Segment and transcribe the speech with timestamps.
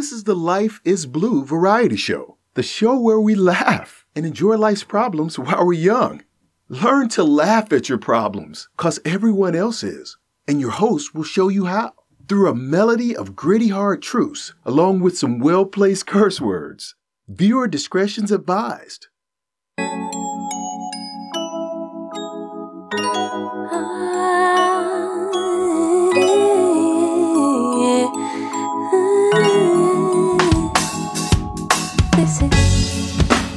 [0.00, 4.56] This is the Life is Blue variety show, the show where we laugh and enjoy
[4.56, 6.22] life's problems while we're young.
[6.70, 10.16] Learn to laugh at your problems, cause everyone else is,
[10.48, 11.92] and your host will show you how.
[12.30, 16.94] Through a melody of gritty hard truths, along with some well placed curse words.
[17.28, 19.08] Viewer discretion's advised.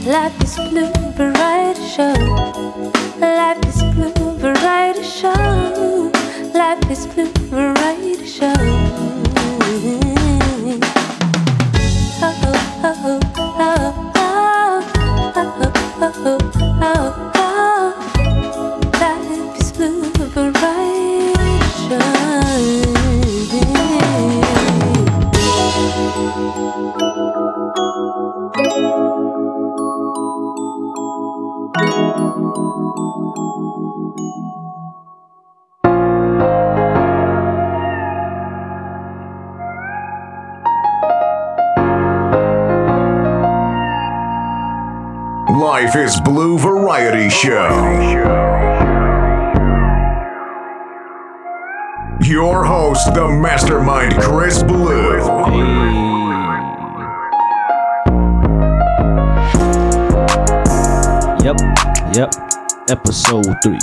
[0.05, 2.13] Life is Blue Variety Show.
[3.19, 6.11] Life is Blue Variety Show.
[6.53, 8.53] Life is Blue Variety Show.
[12.21, 13.19] Oh, oh, oh, oh,
[13.59, 13.73] oh,
[14.15, 14.91] oh,
[15.35, 16.62] oh, oh, oh, oh.
[45.93, 47.69] Life is Blue Variety Show.
[52.19, 55.17] Your host, the mastermind Chris Blue.
[61.43, 61.57] Yep,
[62.15, 62.33] yep.
[62.89, 63.77] Episode three.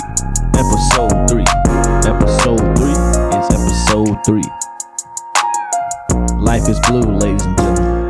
[0.59, 1.45] Episode three.
[2.03, 4.43] Episode three is episode three.
[6.41, 8.09] Life is blue, ladies and gentlemen.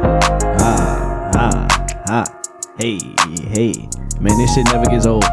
[0.60, 1.68] Ah, ah,
[2.10, 2.41] ah.
[2.80, 3.00] Hey,
[3.50, 3.74] hey.
[4.20, 5.24] Man, this shit never gets old.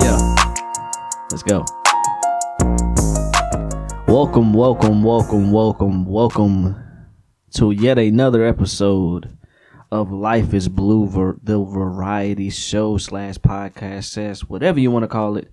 [0.00, 0.18] Yeah.
[1.30, 1.64] Let's go.
[4.08, 6.76] Welcome, welcome, welcome, welcome, welcome
[7.54, 9.38] to yet another episode
[9.92, 15.08] of Life is Blue, ver- the variety show slash podcast says whatever you want to
[15.08, 15.52] call it.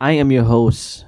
[0.00, 1.04] I am your host,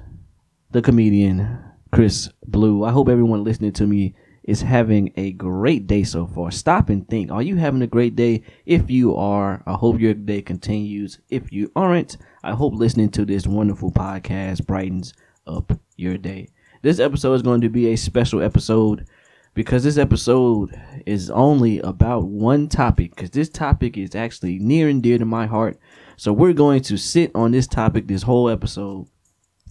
[0.70, 1.58] the comedian
[1.90, 2.84] Chris Blue.
[2.84, 4.14] I hope everyone listening to me
[4.44, 6.50] is having a great day so far.
[6.50, 8.42] Stop and think: Are you having a great day?
[8.64, 11.18] If you are, I hope your day continues.
[11.28, 15.14] If you aren't, I hope listening to this wonderful podcast brightens
[15.46, 16.48] up your day.
[16.82, 19.06] This episode is going to be a special episode
[19.54, 25.02] because this episode is only about one topic because this topic is actually near and
[25.02, 25.78] dear to my heart
[26.16, 29.06] so we're going to sit on this topic this whole episode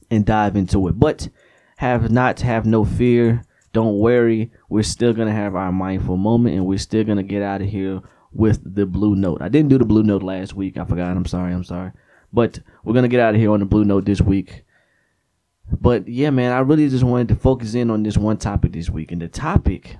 [0.09, 1.27] and dive into it but
[1.77, 4.51] have not have no fear don't worry.
[4.69, 8.01] We're still to have our mindful moment and we're still to get out of here
[8.31, 9.41] with the blue note.
[9.41, 10.77] I didn't do the blue note last week.
[10.77, 11.15] I forgot.
[11.15, 11.53] I'm sorry.
[11.53, 11.91] I'm sorry.
[12.31, 14.63] But we're to get out of here on the blue note this week.
[15.71, 18.89] But yeah, man, I really just wanted to focus in on this one topic this
[18.89, 19.11] week.
[19.11, 19.97] And the topic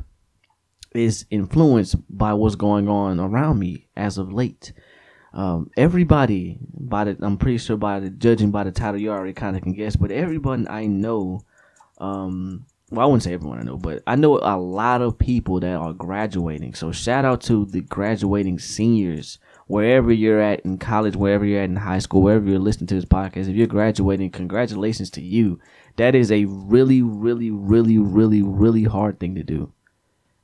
[0.94, 4.74] is influenced by what's going on around me as of late.
[5.34, 9.34] Um, everybody, by the, I'm pretty sure by the judging by the title, you already
[9.34, 11.42] kind of can guess, but everyone I know,
[11.98, 15.60] um, well, I wouldn't say everyone I know, but I know a lot of people
[15.60, 16.76] that are graduating.
[16.76, 21.70] So shout out to the graduating seniors wherever you're at in college, wherever you're at
[21.70, 25.60] in high school, wherever you're listening to this podcast, if you're graduating, congratulations to you.
[25.96, 29.72] That is a really, really, really, really, really hard thing to do.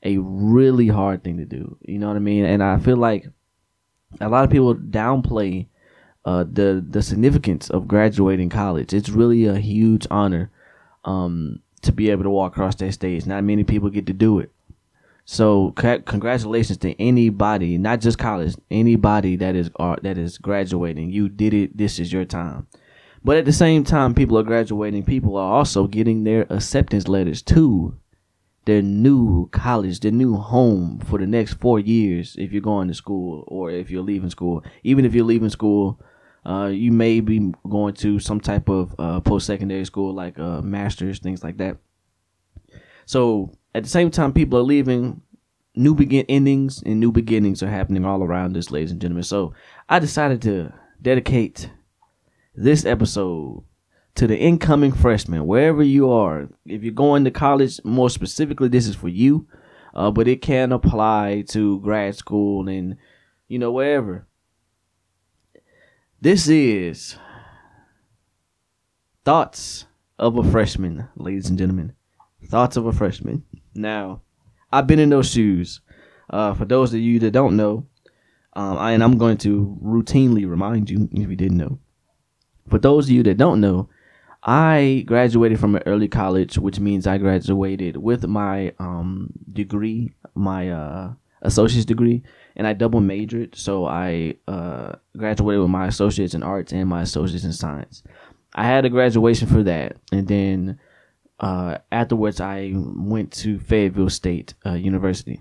[0.01, 1.77] A really hard thing to do.
[1.81, 2.45] You know what I mean?
[2.45, 3.27] And I feel like
[4.19, 5.67] a lot of people downplay
[6.25, 8.93] uh, the the significance of graduating college.
[8.93, 10.51] It's really a huge honor
[11.05, 13.25] um, to be able to walk across that stage.
[13.25, 14.51] Not many people get to do it.
[15.25, 21.11] So congratulations to anybody, not just college, anybody that is uh, that is graduating.
[21.11, 21.77] You did it.
[21.77, 22.65] This is your time.
[23.23, 25.03] But at the same time, people are graduating.
[25.03, 27.95] People are also getting their acceptance letters to
[28.65, 32.35] their new college, their new home for the next four years.
[32.39, 35.99] If you're going to school or if you're leaving school, even if you're leaving school,
[36.45, 41.19] uh, you may be going to some type of uh, post-secondary school like uh, masters,
[41.19, 41.77] things like that.
[43.05, 45.21] So at the same time, people are leaving.
[45.75, 49.23] New begin endings and new beginnings are happening all around us, ladies and gentlemen.
[49.23, 49.53] So
[49.87, 51.69] I decided to dedicate
[52.55, 53.63] this episode
[54.15, 56.49] to the incoming freshmen, wherever you are.
[56.65, 59.47] If you're going to college, more specifically, this is for you,
[59.93, 62.97] uh, but it can apply to grad school and
[63.47, 64.27] you know wherever.
[66.21, 67.15] This is
[69.23, 69.85] thoughts
[70.17, 71.93] of a freshman, ladies and gentlemen.
[72.45, 73.45] Thoughts of a freshman.
[73.73, 74.21] Now,
[74.69, 75.79] I've been in those shoes.
[76.29, 77.87] Uh, for those of you that don't know,
[78.51, 81.79] um, I, and I'm going to routinely remind you if you didn't know.
[82.67, 83.87] For those of you that don't know,
[84.43, 90.69] I graduated from an early college, which means I graduated with my um, degree, my
[90.69, 91.13] uh,
[91.43, 92.23] associate's degree,
[92.59, 93.55] and I double majored.
[93.55, 98.03] So I uh, graduated with my associates in arts and my associates in science.
[98.53, 100.77] I had a graduation for that, and then
[101.39, 105.39] uh, afterwards I went to Fayetteville State uh, University.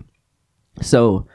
[0.81, 1.27] So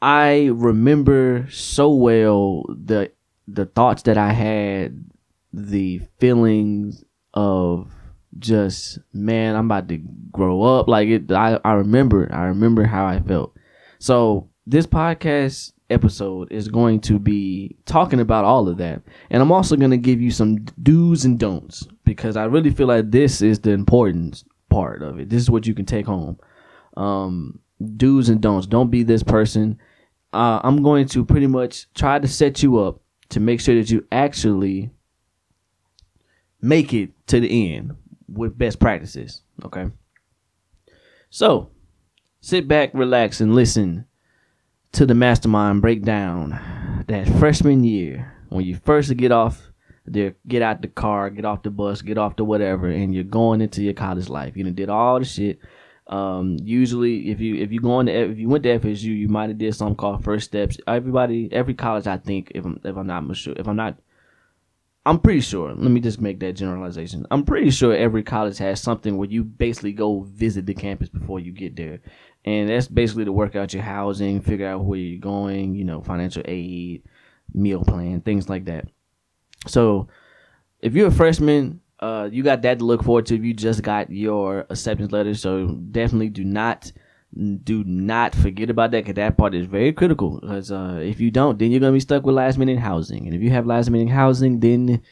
[0.00, 3.12] I remember so well the
[3.46, 5.04] the thoughts that I had,
[5.52, 7.04] the feelings
[7.34, 7.92] of
[8.38, 9.98] just man, I'm about to
[10.32, 10.88] grow up.
[10.88, 13.54] Like it, I I remember I remember how I felt.
[13.98, 19.50] So this podcast episode is going to be talking about all of that, and I'm
[19.50, 23.42] also going to give you some do's and don'ts because I really feel like this
[23.42, 25.28] is the important part of it.
[25.28, 26.38] This is what you can take home.
[26.96, 27.58] Um,
[27.96, 28.68] do's and don'ts.
[28.68, 29.76] Don't be this person.
[30.32, 33.00] Uh, I'm going to pretty much try to set you up
[33.30, 34.90] to make sure that you actually
[36.60, 37.96] make it to the end
[38.28, 39.42] with best practices.
[39.64, 39.86] Okay.
[41.28, 41.70] So
[42.40, 44.06] sit back, relax, and listen
[44.92, 49.70] to the mastermind breakdown that freshman year when you first get off
[50.04, 53.24] there, get out the car, get off the bus, get off the whatever, and you're
[53.24, 54.56] going into your college life.
[54.56, 55.60] You did all the shit.
[56.06, 59.48] Um, usually, if you if you going to if you went to FSU, you might
[59.50, 60.78] have did something called first steps.
[60.86, 63.96] Everybody, every college, I think, if I'm if I'm not sure, if I'm not,
[65.06, 65.68] I'm pretty sure.
[65.68, 67.26] Let me just make that generalization.
[67.30, 71.38] I'm pretty sure every college has something where you basically go visit the campus before
[71.38, 72.00] you get there,
[72.44, 76.02] and that's basically to work out your housing, figure out where you're going, you know,
[76.02, 77.02] financial aid,
[77.54, 78.88] meal plan, things like that.
[79.66, 80.08] So,
[80.80, 83.82] if you're a freshman uh, you got that to look forward to if you just
[83.82, 85.34] got your acceptance letter.
[85.34, 86.90] So definitely do not
[87.62, 90.40] do not forget about that because that part is very critical.
[90.40, 93.34] Because uh, if you don't, then you're gonna be stuck with last minute housing, and
[93.34, 95.02] if you have last minute housing, then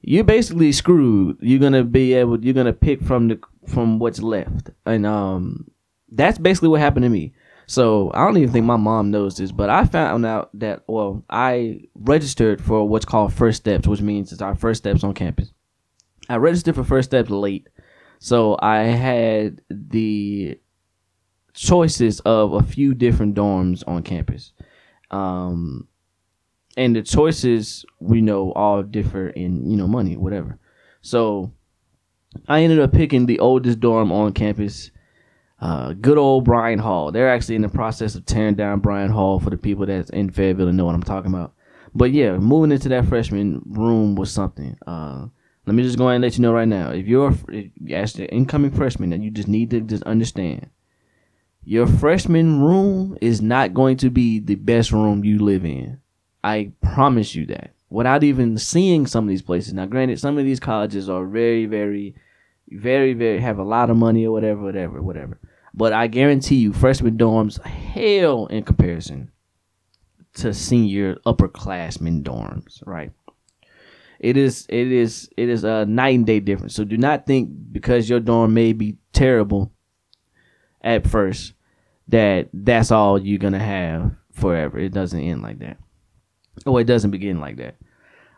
[0.00, 1.36] you're basically screwed.
[1.40, 5.66] You're gonna be able, you're gonna pick from the from what's left, and um,
[6.14, 7.32] that's basically what happened to me.
[7.66, 11.24] So I don't even think my mom knows this, but I found out that well,
[11.30, 15.52] I registered for what's called First Steps, which means it's our first steps on campus.
[16.28, 17.68] I registered for First Steps late,
[18.18, 20.58] so I had the
[21.54, 24.52] choices of a few different dorms on campus.
[25.10, 25.88] Um,
[26.76, 30.58] and the choices we know all differ in you know money, whatever.
[31.00, 31.52] So
[32.48, 34.90] I ended up picking the oldest dorm on campus.
[35.62, 37.12] Uh, good old Bryan Hall.
[37.12, 40.28] They're actually in the process of tearing down Bryan Hall for the people that's in
[40.28, 41.54] Fayetteville and know what I'm talking about.
[41.94, 44.76] But yeah, moving into that freshman room was something.
[44.84, 45.26] Uh,
[45.64, 46.90] let me just go ahead and let you know right now.
[46.90, 50.68] If you're if, as the incoming freshman, that you just need to just understand.
[51.62, 56.00] Your freshman room is not going to be the best room you live in.
[56.42, 57.70] I promise you that.
[57.88, 59.74] Without even seeing some of these places.
[59.74, 62.16] Now, granted, some of these colleges are very, very,
[62.68, 65.38] very, very have a lot of money or whatever, whatever, whatever.
[65.74, 69.32] But I guarantee you, freshman dorms hell in comparison
[70.34, 73.12] to senior upperclassmen dorms, right?
[74.22, 76.74] it is it is it is a night and day difference.
[76.74, 79.72] So do not think because your dorm may be terrible
[80.80, 81.54] at first
[82.08, 84.78] that that's all you're gonna have forever.
[84.78, 85.76] It doesn't end like that.
[86.64, 87.76] Oh, it doesn't begin like that.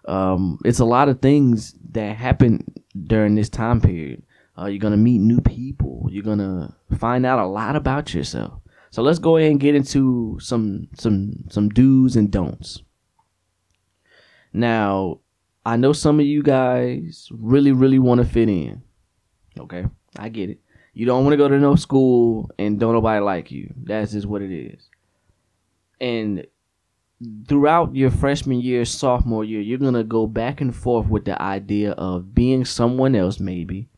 [0.07, 2.65] Um, it's a lot of things that happen
[3.07, 4.23] during this time period.
[4.57, 6.09] Uh, you're gonna meet new people.
[6.11, 8.61] You're gonna find out a lot about yourself.
[8.91, 12.83] So let's go ahead and get into some some some do's and don'ts.
[14.53, 15.19] Now,
[15.67, 18.83] I know some of you guys really, really want to fit in.
[19.59, 20.61] Okay, I get it.
[20.93, 23.75] You don't want to go to no school and don't nobody like you.
[23.77, 24.89] That's just what it is.
[26.01, 26.47] And
[27.49, 31.93] throughout your freshman year, sophomore year, you're gonna go back and forth with the idea
[31.93, 33.89] of being someone else, maybe,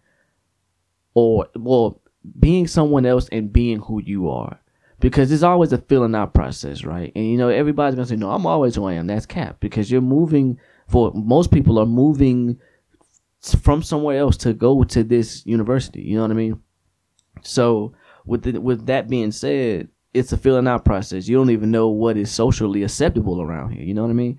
[1.17, 2.03] or well,
[2.39, 4.61] being someone else and being who you are.
[5.01, 7.11] Because it's always a filling out process, right?
[7.17, 9.91] And you know, everybody's gonna say, "No, I'm always who I am." That's cap because
[9.91, 10.59] you're moving
[10.89, 12.59] for most people are moving
[13.63, 16.03] from somewhere else to go to this university.
[16.03, 16.61] You know what I mean?
[17.43, 17.95] So
[18.27, 21.29] with the, with that being said, it's a filling out process.
[21.29, 23.83] You don't even know what is socially acceptable around here.
[23.83, 24.39] You know what I mean?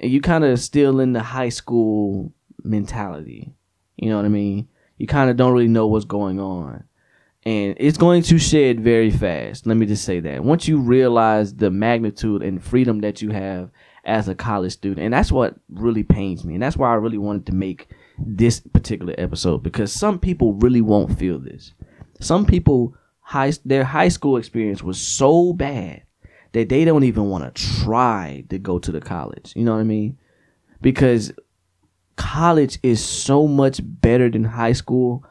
[0.00, 3.52] And you kind of still in the high school mentality.
[3.96, 4.68] You know what I mean?
[4.98, 6.84] You kind of don't really know what's going on.
[7.46, 9.66] And it's going to shed very fast.
[9.66, 10.44] Let me just say that.
[10.44, 13.70] Once you realize the magnitude and freedom that you have
[14.04, 15.04] as a college student.
[15.04, 16.54] And that's what really pains me.
[16.54, 20.80] And that's why I really wanted to make this particular episode because some people really
[20.80, 21.72] won't feel this.
[22.20, 26.02] Some people high their high school experience was so bad
[26.52, 29.52] that they don't even want to try to go to the college.
[29.56, 30.18] You know what I mean?
[30.80, 31.32] Because
[32.16, 35.24] college is so much better than high school.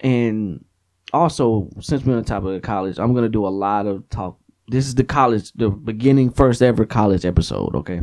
[0.00, 0.64] And
[1.12, 4.38] also, since we're on the topic of college, I'm gonna do a lot of talk.
[4.68, 8.02] This is the college, the beginning first ever college episode, okay?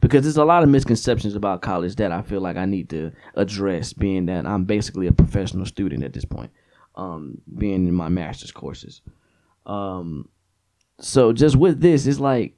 [0.00, 3.10] Because there's a lot of misconceptions about college that I feel like I need to
[3.34, 6.50] address, being that I'm basically a professional student at this point,
[6.94, 9.02] um, being in my master's courses.
[9.66, 10.28] Um,
[11.00, 12.54] so just with this, it's like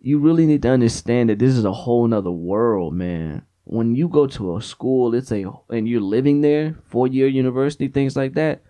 [0.00, 3.42] you really need to understand that this is a whole nother world, man.
[3.64, 7.88] When you go to a school, it's a and you're living there, four year university,
[7.88, 8.62] things like that.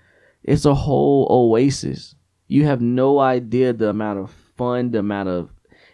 [0.43, 2.15] It's a whole oasis.
[2.49, 5.51] You have no idea the amount of fun, the amount of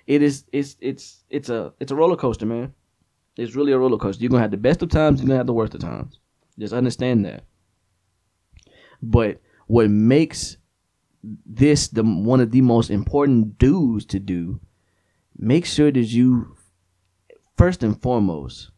[0.07, 0.45] it is.
[0.52, 2.73] It's it's it's a it's a roller coaster, man.
[3.37, 4.23] It's really a roller coaster.
[4.23, 5.21] You're gonna have the best of times.
[5.21, 6.19] You're gonna have the worst of times.
[6.59, 7.45] Just understand that.
[9.00, 10.57] But what makes
[11.23, 14.61] this the one of the most important dues to do
[15.37, 16.57] make sure that you
[17.57, 18.71] first and foremost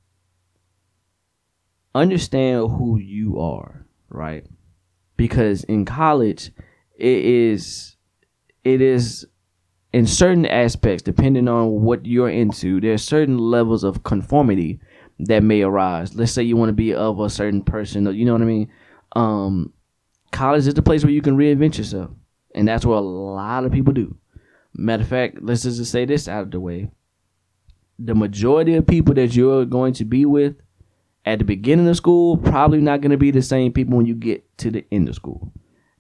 [1.95, 3.81] understand who you are
[4.11, 4.45] right?
[5.17, 6.51] Because in college
[6.97, 7.97] it is
[8.65, 9.27] it is
[9.93, 14.81] in certain aspects depending on what you're into there's certain levels of conformity
[15.19, 16.15] that may arise.
[16.15, 18.71] Let's say you want to be of a certain person you know what i mean?
[19.13, 19.73] Um
[20.33, 22.11] college is the place where you can reinvent yourself
[22.55, 24.17] and that's what a lot of people do.
[24.73, 26.91] Matter of fact, let's just say this out of the way.
[27.99, 30.57] The majority of people that you're going to be with
[31.25, 34.15] at the beginning of school probably not going to be the same people when you
[34.15, 35.53] get to the end of school.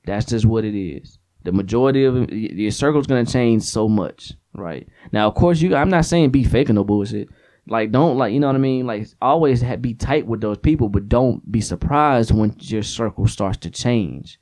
[0.07, 1.19] That's just what it is.
[1.45, 4.89] The majority of your circle's going to change so much, right?
[5.13, 5.75] Now, of course, you.
[5.75, 7.29] I'm not saying be faking no bullshit.
[7.67, 8.87] Like, don't like, you know what I mean?
[8.87, 13.27] Like, always have, be tight with those people, but don't be surprised when your circle
[13.27, 14.39] starts to change.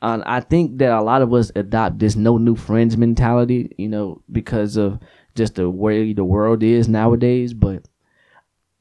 [0.00, 3.88] Uh, I think that a lot of us adopt this no new friends mentality, you
[3.88, 5.00] know, because of
[5.34, 7.52] just the way the world is nowadays.
[7.52, 7.88] But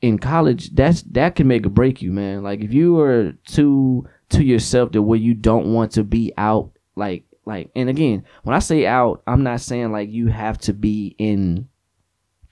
[0.02, 2.44] in college, that's that can make or break you, man.
[2.44, 6.72] Like if you are too to yourself to where you don't want to be out,
[6.96, 10.74] like like, and again, when I say out, I'm not saying like you have to
[10.74, 11.70] be in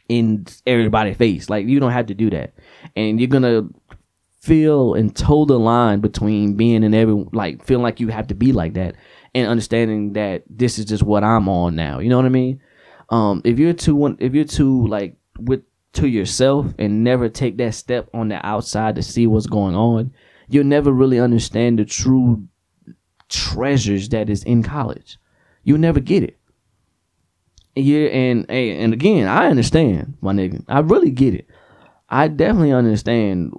[0.08, 1.50] in everybody's face.
[1.50, 2.54] Like you don't have to do that,
[2.96, 3.68] and you're gonna
[4.42, 8.36] feel and toe the line between being in every like feeling like you have to
[8.36, 8.96] be like that
[9.34, 12.00] and understanding that this is just what I'm on now.
[12.00, 12.62] You know what I mean?
[13.10, 15.64] Um, if you're too if you're too like with
[15.96, 20.14] to yourself and never take that step on the outside to see what's going on,
[20.48, 22.48] you'll never really understand the true
[23.30, 25.18] treasures that is in college.
[25.64, 26.38] You'll never get it.
[27.76, 30.64] Yeah, and and again, I understand, my nigga.
[30.68, 31.48] I really get it.
[32.10, 33.52] I definitely understand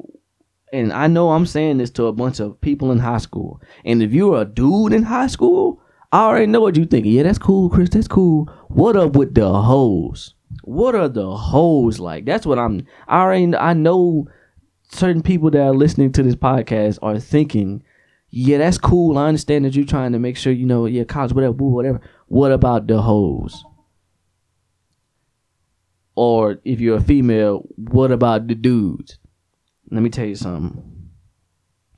[0.73, 3.61] and I know I'm saying this to a bunch of people in high school.
[3.85, 5.81] And if you're a dude in high school,
[6.13, 7.13] I already know what you're thinking.
[7.13, 7.91] Yeah, that's cool, Chris.
[7.91, 8.47] That's cool.
[8.69, 10.35] What up with the hoes?
[10.63, 12.25] What are the hoes like?
[12.25, 12.87] That's what I'm.
[13.09, 13.57] I already.
[13.57, 14.29] I know
[14.93, 17.83] certain people that are listening to this podcast are thinking.
[18.31, 19.19] Yeah, that's cool.
[19.19, 20.87] I understand that you're trying to make sure you know.
[20.87, 22.01] Yeah, college, whatever, whatever.
[22.29, 23.65] What about the hoes?
[26.15, 29.19] Or if you're a female, what about the dudes?
[29.91, 31.11] Let me tell you something.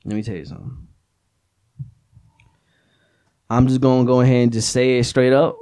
[0.05, 0.87] Let me tell you something.
[3.49, 5.58] I'm just gonna go ahead and just say it straight up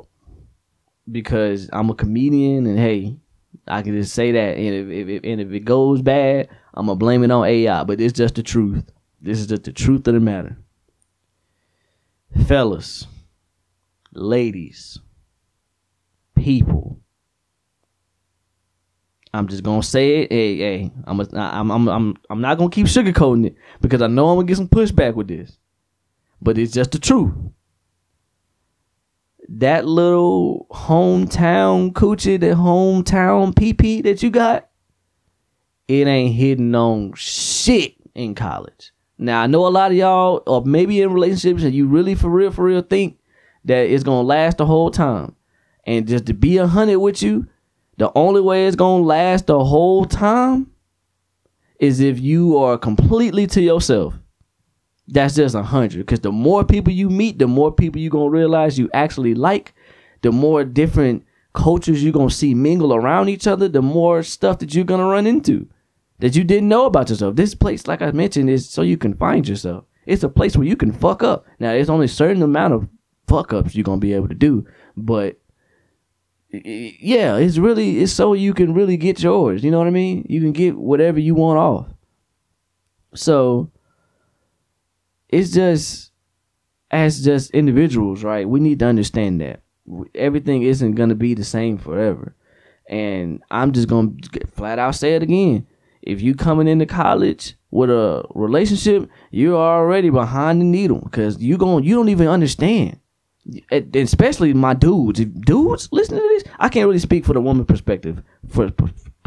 [1.12, 3.18] because I'm a comedian and hey,
[3.68, 6.98] I can just say that and if, if, and if it goes bad, I'm gonna
[6.98, 7.84] blame it on AI.
[7.84, 8.84] But it's just the truth.
[9.22, 10.58] This is just the truth of the matter.
[12.46, 13.08] Fellas,
[14.14, 15.00] ladies,
[16.36, 17.00] people,
[19.34, 20.32] I'm just gonna say it.
[20.32, 24.08] Hey, hey, I'm, a, I'm, I'm, I'm, I'm not gonna keep sugarcoating it because I
[24.08, 25.58] know I'm gonna get some pushback with this,
[26.42, 27.34] but it's just the truth.
[29.50, 34.70] That little hometown coochie, that hometown PP that you got,
[35.88, 38.92] it ain't hitting on shit in college.
[39.18, 42.30] Now I know a lot of y'all, or maybe in relationships, and you really for
[42.30, 43.20] real, for real think
[43.66, 45.36] that it's gonna last the whole time.
[45.86, 47.48] And just to be a hundred with you,
[47.98, 50.72] the only way it's gonna last the whole time
[51.80, 54.16] is if you are completely to yourself.
[55.08, 56.00] That's just a hundred.
[56.00, 59.74] Because the more people you meet, the more people you're gonna realize you actually like.
[60.22, 61.24] The more different
[61.54, 63.68] cultures you're gonna see mingle around each other.
[63.68, 65.68] The more stuff that you're gonna run into
[66.20, 67.36] that you didn't know about yourself.
[67.36, 69.86] This place, like I mentioned, is so you can find yourself.
[70.06, 71.46] It's a place where you can fuck up.
[71.60, 72.88] Now, there's only a certain amount of
[73.28, 75.38] fuck ups you're gonna be able to do, but
[76.50, 79.64] yeah, it's really it's so you can really get yours.
[79.64, 80.26] You know what I mean?
[80.30, 81.88] You can get whatever you want off.
[83.14, 83.70] So
[85.30, 86.12] it's just
[86.92, 88.48] as just individuals, right?
[88.48, 89.62] We need to understand that
[90.16, 92.36] everything isn't gonna be the same forever.
[92.90, 94.12] And I'm just gonna
[94.54, 95.68] flat out say it again.
[96.02, 101.58] if you coming into college with a relationship, you're already behind the needle because you
[101.58, 103.00] going you don't even understand.
[103.72, 105.24] Especially my dudes.
[105.24, 108.72] Dudes listen to this, I can't really speak for the woman perspective for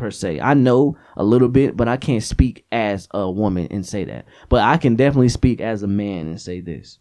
[0.00, 0.40] per, se.
[0.40, 4.24] I know a little bit, but I can't speak as a woman and say that.
[4.48, 6.98] But I can definitely speak as a man and say this.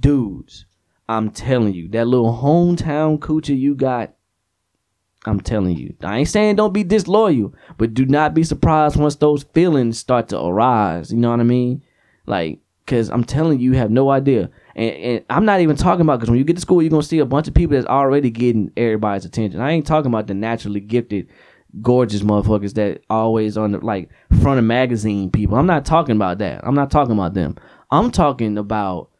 [0.00, 0.66] Dudes,
[1.08, 4.14] I'm telling you, that little hometown coochie you got
[5.24, 5.94] I'm telling you.
[6.02, 10.28] I ain't saying don't be disloyal, but do not be surprised once those feelings start
[10.28, 11.12] to arise.
[11.12, 11.82] You know what I mean?
[12.26, 14.50] Like, cause I'm telling you, you have no idea.
[14.74, 17.04] And, and I'm not even talking about because when you get to school, you're gonna
[17.04, 19.60] see a bunch of people that's already getting everybody's attention.
[19.60, 21.28] I ain't talking about the naturally gifted,
[21.80, 24.10] gorgeous motherfuckers that always on the like
[24.40, 25.56] front of magazine people.
[25.56, 26.66] I'm not talking about that.
[26.66, 27.56] I'm not talking about them.
[27.90, 29.10] I'm talking about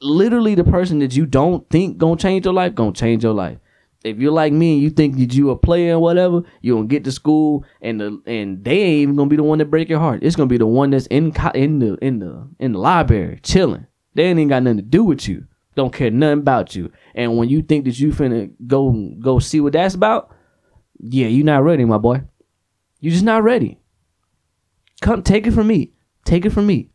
[0.00, 3.58] literally the person that you don't think gonna change your life, gonna change your life
[4.04, 6.88] if you're like me and you think that you a player or whatever, you're gonna
[6.88, 9.88] get to school and the and they ain't even gonna be the one that break
[9.88, 10.20] your heart.
[10.22, 13.86] It's gonna be the one that's in in the in the in the library chilling.
[14.14, 15.46] They ain't got nothing to do with you.
[15.76, 16.90] Don't care nothing about you.
[17.14, 20.34] And when you think that you finna go go see what that's about,
[21.02, 22.22] yeah, you're not ready, my boy.
[23.00, 23.78] You're just not ready.
[25.00, 25.92] Come take it from me.
[26.24, 26.90] Take it from me.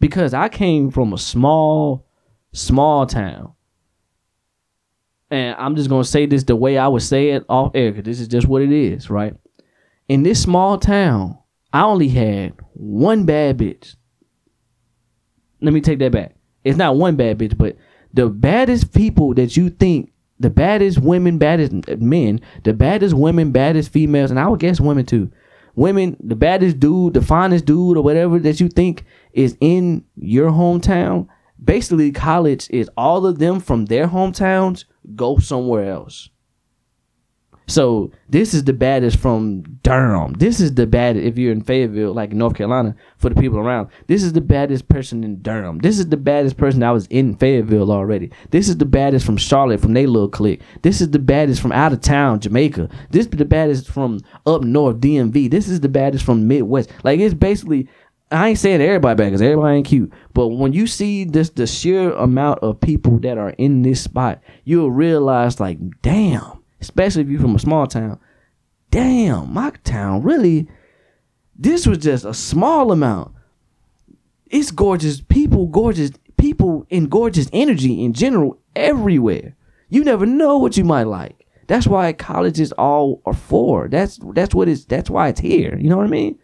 [0.00, 2.06] Because I came from a small,
[2.52, 3.54] small town
[5.32, 8.04] and I'm just gonna say this the way I would say it off air, because
[8.04, 9.34] this is just what it is, right?
[10.06, 11.38] In this small town,
[11.72, 13.96] I only had one bad bitch.
[15.62, 16.36] Let me take that back.
[16.64, 17.78] It's not one bad bitch, but
[18.12, 20.11] the baddest people that you think,
[20.42, 25.06] the baddest women, baddest men, the baddest women, baddest females, and I would guess women
[25.06, 25.30] too.
[25.74, 30.50] Women, the baddest dude, the finest dude, or whatever that you think is in your
[30.50, 31.28] hometown.
[31.62, 34.84] Basically, college is all of them from their hometowns
[35.14, 36.28] go somewhere else.
[37.66, 40.34] So this is the baddest from Durham.
[40.34, 43.88] This is the baddest if you're in Fayetteville, like North Carolina, for the people around.
[44.08, 45.78] This is the baddest person in Durham.
[45.78, 48.30] This is the baddest person that was in Fayetteville already.
[48.50, 50.60] This is the baddest from Charlotte, from they little clique.
[50.82, 52.88] This is the baddest from out of town, Jamaica.
[53.10, 55.50] This is the baddest from up north, DMV.
[55.50, 56.90] This is the baddest from Midwest.
[57.04, 57.88] Like it's basically
[58.32, 60.12] I ain't saying everybody bad because everybody ain't cute.
[60.32, 64.42] But when you see this the sheer amount of people that are in this spot,
[64.64, 68.20] you'll realize like, damn, especially if you're from a small town,
[68.90, 70.68] damn, my town really
[71.56, 73.32] this was just a small amount.
[74.50, 79.54] It's gorgeous people, gorgeous people and gorgeous energy in general everywhere.
[79.88, 81.46] You never know what you might like.
[81.68, 83.88] That's why colleges all are for.
[83.88, 85.78] That's that's what it's that's why it's here.
[85.78, 86.38] You know what I mean?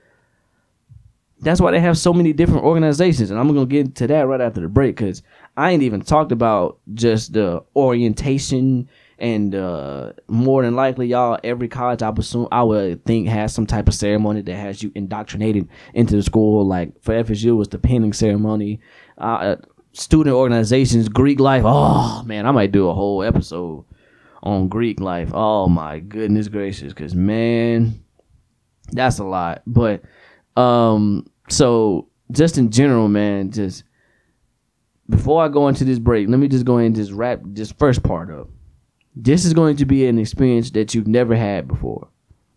[1.40, 4.40] That's why they have so many different organizations, and I'm gonna get into that right
[4.40, 5.22] after the break because
[5.56, 11.68] I ain't even talked about just the orientation and uh, more than likely, y'all, every
[11.68, 14.92] college I would assume I would think has some type of ceremony that has you
[14.94, 16.66] indoctrinated into the school.
[16.66, 18.80] Like for FSU was the pinning ceremony,
[19.18, 19.56] uh,
[19.92, 21.64] student organizations, Greek life.
[21.66, 23.84] Oh man, I might do a whole episode
[24.42, 25.30] on Greek life.
[25.34, 28.04] Oh my goodness gracious, because man,
[28.92, 29.62] that's a lot.
[29.66, 30.02] But
[30.56, 33.82] um, so just in general, man, just
[35.08, 38.04] before I go into this break, let me just go and just wrap this first
[38.04, 38.48] part up.
[39.20, 42.08] This is going to be an experience that you've never had before.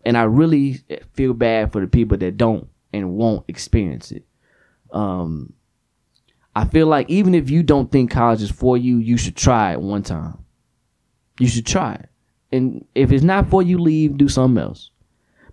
[0.04, 0.80] And I really
[1.12, 4.24] feel bad for the people that don't and won't experience it.
[4.92, 5.54] Um,
[6.54, 9.72] I feel like even if you don't think college is for you, you should try
[9.72, 10.44] it one time.
[11.40, 12.08] You should try it.
[12.52, 14.90] And if it's not for you, leave, do something else.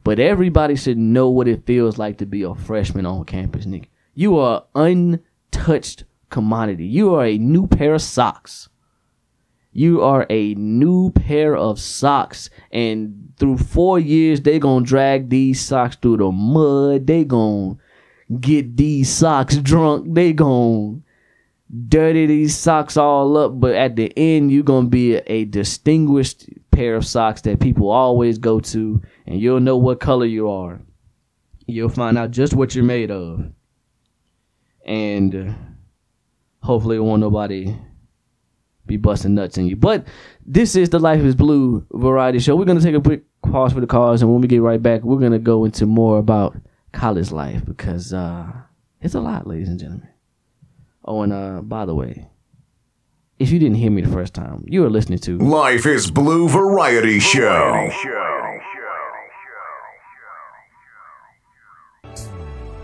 [0.03, 3.87] But everybody should know what it feels like to be a freshman on campus, nigga.
[4.13, 6.85] You are an untouched commodity.
[6.85, 8.69] You are a new pair of socks.
[9.71, 12.49] You are a new pair of socks.
[12.71, 17.05] And through four years, they gonna drag these socks through the mud.
[17.05, 17.77] They gonna
[18.39, 20.13] get these socks drunk.
[20.13, 21.01] They gonna
[21.87, 23.59] dirty these socks all up.
[23.59, 28.39] But at the end, you gonna be a, distinguished pair of socks that people always
[28.39, 29.01] go to.
[29.27, 30.81] And you'll know what color you are.
[31.67, 33.51] You'll find out just what you're made of.
[34.83, 35.53] And uh,
[36.63, 37.77] hopefully, won't nobody
[38.89, 39.77] be busting nuts in you.
[39.77, 40.05] But
[40.45, 42.55] this is the Life is Blue variety show.
[42.55, 44.81] We're going to take a quick pause for the cause, and when we get right
[44.81, 46.57] back, we're going to go into more about
[46.91, 48.51] college life because uh,
[48.99, 50.09] it's a lot, ladies and gentlemen.
[51.05, 52.27] Oh, and uh, by the way,
[53.37, 56.49] if you didn't hear me the first time, you are listening to Life is Blue
[56.49, 57.89] Variety Show.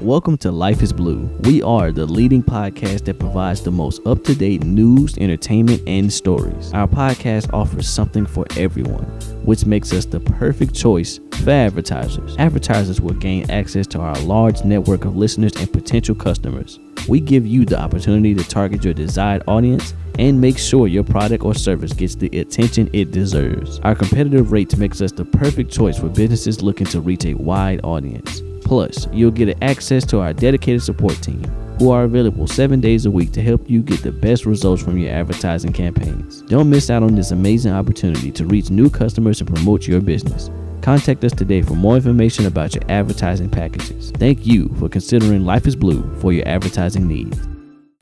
[0.01, 1.21] Welcome to Life is Blue.
[1.43, 6.11] We are the leading podcast that provides the most up to date news, entertainment, and
[6.11, 6.73] stories.
[6.73, 9.05] Our podcast offers something for everyone,
[9.45, 12.35] which makes us the perfect choice for advertisers.
[12.37, 16.77] Advertisers will gain access to our large network of listeners and potential customers.
[17.07, 21.45] We give you the opportunity to target your desired audience and make sure your product
[21.45, 23.79] or service gets the attention it deserves.
[23.79, 27.79] Our competitive rates makes us the perfect choice for businesses looking to reach a wide
[27.85, 28.41] audience.
[28.65, 31.43] Plus, you'll get access to our dedicated support team
[31.77, 34.97] who are available seven days a week to help you get the best results from
[34.97, 36.41] your advertising campaigns.
[36.43, 40.49] Don't miss out on this amazing opportunity to reach new customers and promote your business.
[40.81, 44.11] Contact us today for more information about your advertising packages.
[44.11, 47.47] Thank you for considering Life is Blue for your advertising needs.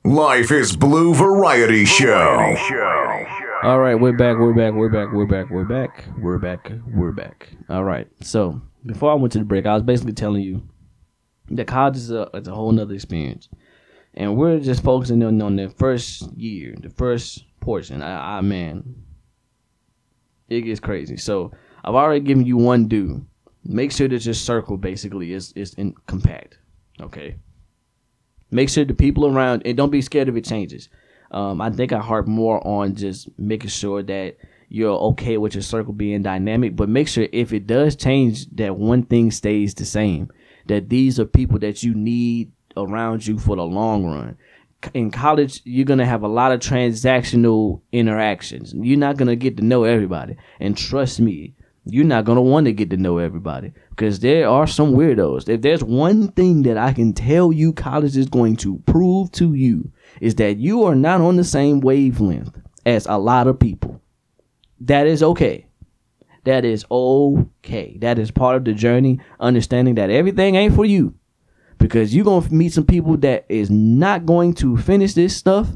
[0.06, 2.56] Life is Blue Variety Show.
[3.64, 7.12] All right, we're back, we're back, we're back, we're back, we're back, we're back, we're
[7.12, 7.50] back.
[7.70, 10.68] All right, so before I went to the break, I was basically telling you
[11.50, 13.50] that college is a, it's a whole nother experience.
[14.14, 18.02] And we're just focusing on, on the first year, the first portion.
[18.02, 18.96] I, I man,
[20.50, 21.18] it gets crazy.
[21.18, 21.52] So
[21.84, 23.26] I've already given you one do.
[23.66, 26.58] Make sure that your circle basically is is in compact.
[27.02, 27.38] Okay.
[28.52, 30.90] Make sure the people around and don't be scared if it changes.
[31.32, 34.38] Um, I think I harp more on just making sure that
[34.74, 38.76] you're okay with your circle being dynamic, but make sure if it does change, that
[38.76, 40.32] one thing stays the same.
[40.66, 44.36] That these are people that you need around you for the long run.
[44.96, 48.74] In college, you're gonna have a lot of transactional interactions.
[48.76, 51.54] You're not gonna get to know everybody, and trust me,
[51.86, 55.50] you're not gonna want to get to know everybody because there are some weirdos.
[55.50, 59.54] If there's one thing that I can tell you, college is going to prove to
[59.54, 62.58] you is that you are not on the same wavelength
[62.88, 64.02] as a lot of people.
[64.86, 65.68] That is okay.
[66.44, 67.98] That is okay.
[68.02, 71.16] That is part of the journey, understanding that everything ain't for you.
[71.78, 75.70] Because you're gonna meet some people that is not going to finish this stuff,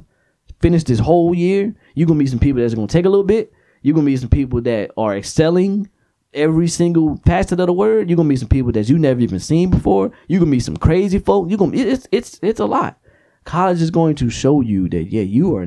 [0.59, 1.73] finish this whole year.
[1.95, 3.53] You're gonna meet some people that's gonna take a little bit.
[3.81, 5.89] You're gonna meet some people that are excelling
[6.33, 8.09] every single facet of the word.
[8.09, 10.11] You're gonna meet some people that you never even seen before.
[10.27, 11.49] You're gonna meet some crazy folk.
[11.49, 12.99] You're gonna it's it's it's a lot.
[13.45, 15.65] College is going to show you that yeah, you are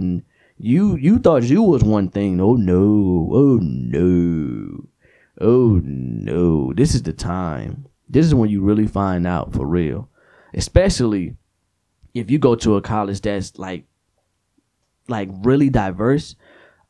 [0.61, 2.41] you you thought you was one thing.
[2.41, 3.31] Oh no.
[3.33, 4.85] Oh no.
[5.41, 6.73] Oh no.
[6.75, 7.87] This is the time.
[8.09, 10.09] This is when you really find out for real.
[10.53, 11.37] Especially
[12.13, 13.85] if you go to a college that's like
[15.09, 16.37] like really diverse.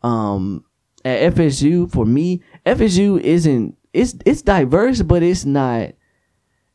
[0.02, 0.64] Um
[1.04, 5.92] at FSU for me, FSU isn't it's it's diverse, but it's not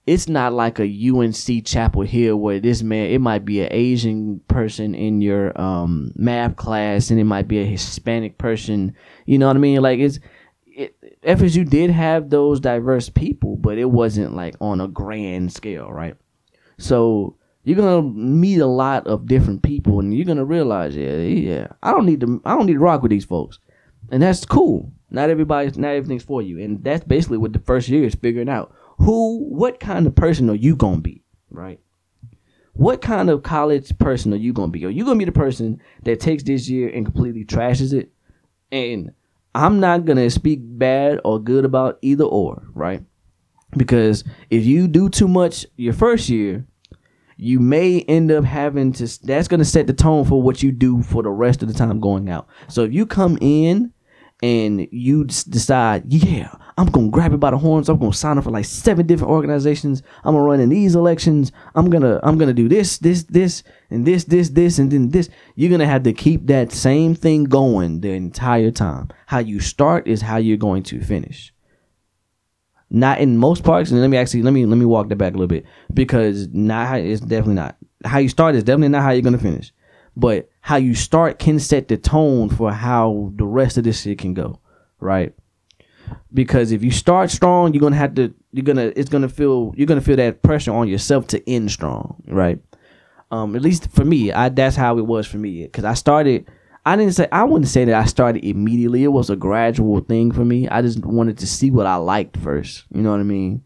[0.05, 4.39] it's not like a UNC Chapel Hill where this man it might be an Asian
[4.47, 8.95] person in your um math class and it might be a Hispanic person.
[9.25, 9.81] You know what I mean?
[9.81, 10.19] Like it's
[10.65, 15.91] it, FSU did have those diverse people, but it wasn't like on a grand scale,
[15.91, 16.15] right?
[16.77, 21.67] So you're gonna meet a lot of different people, and you're gonna realize, yeah, yeah,
[21.81, 23.59] I don't need to, I don't need to rock with these folks,
[24.11, 24.91] and that's cool.
[25.09, 28.49] Not everybody, not everything's for you, and that's basically what the first year is figuring
[28.49, 31.79] out who, what kind of person are you gonna be, right?
[32.73, 34.85] What kind of college person are you gonna be?
[34.85, 38.11] Are you gonna be the person that takes this year and completely trashes it?
[38.71, 39.13] And
[39.53, 43.03] I'm not gonna speak bad or good about either or, right?
[43.77, 46.65] Because if you do too much your first year,
[47.37, 50.71] you may end up having to that's going to set the tone for what you
[50.71, 53.91] do for the rest of the time going out so if you come in
[54.41, 57.87] and you decide yeah i'm gonna grab it by the horns.
[57.87, 60.03] I'm gonna sign up for like seven different organizations.
[60.23, 61.51] I'm gonna run in these elections.
[61.73, 65.29] I'm gonna i'm gonna do this this this and this this this and then this.
[65.55, 69.09] You're gonna have to keep that same thing going the entire time.
[69.27, 71.53] How you start is how you're going to finish.
[72.89, 75.33] Not in most parts, and let me actually let me let me walk that back
[75.33, 77.77] a little bit because not it's definitely not.
[78.03, 79.71] How you start is definitely not how you're gonna finish,
[80.15, 84.19] but how you start can set the tone for how the rest of this shit
[84.19, 84.59] can go,
[84.99, 85.33] right?
[86.33, 89.87] Because if you start strong, you're gonna have to you're gonna it's gonna feel you're
[89.87, 92.59] gonna feel that pressure on yourself to end strong, right?
[93.31, 96.49] Um, at least for me, I that's how it was for me because I started
[96.85, 99.03] I didn't say I wouldn't say that I started immediately.
[99.03, 100.67] It was a gradual thing for me.
[100.67, 102.85] I just wanted to see what I liked first.
[102.93, 103.63] You know what I mean?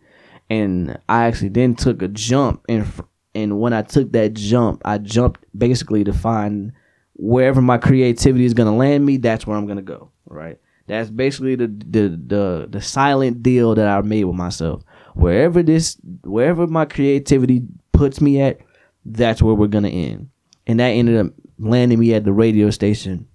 [0.50, 2.88] And I actually then took a jump and
[3.36, 6.72] and when I took that jump, I jumped basically to find
[7.14, 9.18] wherever my creativity is gonna land me.
[9.18, 10.12] That's where I'm gonna go.
[10.26, 10.58] Right.
[10.90, 14.82] That's basically the the the the silent deal that I made with myself.
[15.14, 18.58] Wherever this wherever my creativity puts me at,
[19.06, 20.32] that's where we're gonna end.
[20.66, 23.28] And that ended up landing me at the radio station.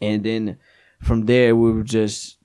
[0.00, 0.58] And then
[1.00, 2.38] from there, we were just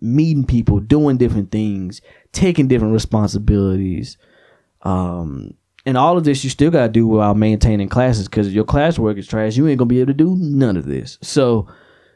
[0.00, 2.00] meeting people, doing different things,
[2.32, 4.16] taking different responsibilities,
[4.80, 5.52] um,
[5.84, 9.26] and all of this you still gotta do while maintaining classes because your classwork is
[9.26, 9.58] trash.
[9.58, 11.18] You ain't gonna be able to do none of this.
[11.20, 11.68] So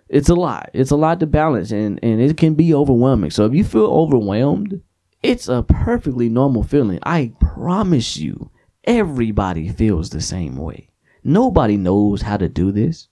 [0.09, 0.71] it's a lot.
[0.73, 3.31] It's a lot to balance, and and it can be overwhelming.
[3.31, 4.81] So if you feel overwhelmed,
[5.23, 6.99] it's a perfectly normal feeling.
[7.03, 8.51] I promise you,
[8.85, 10.89] everybody feels the same way.
[11.25, 13.09] Nobody knows how to do this,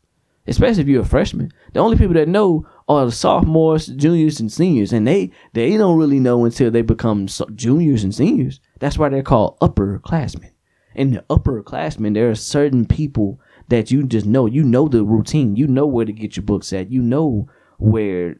[0.47, 1.53] especially if you're a freshman.
[1.73, 5.99] The only people that know are the sophomores, juniors, and seniors, and they they don't
[5.99, 8.61] really know until they become so- juniors and seniors.
[8.79, 10.51] That's why they're called upperclassmen.
[10.95, 14.47] In the upperclassmen, there are certain people that you just know.
[14.47, 15.57] You know the routine.
[15.57, 16.91] You know where to get your books at.
[16.91, 17.49] You know
[17.79, 18.37] where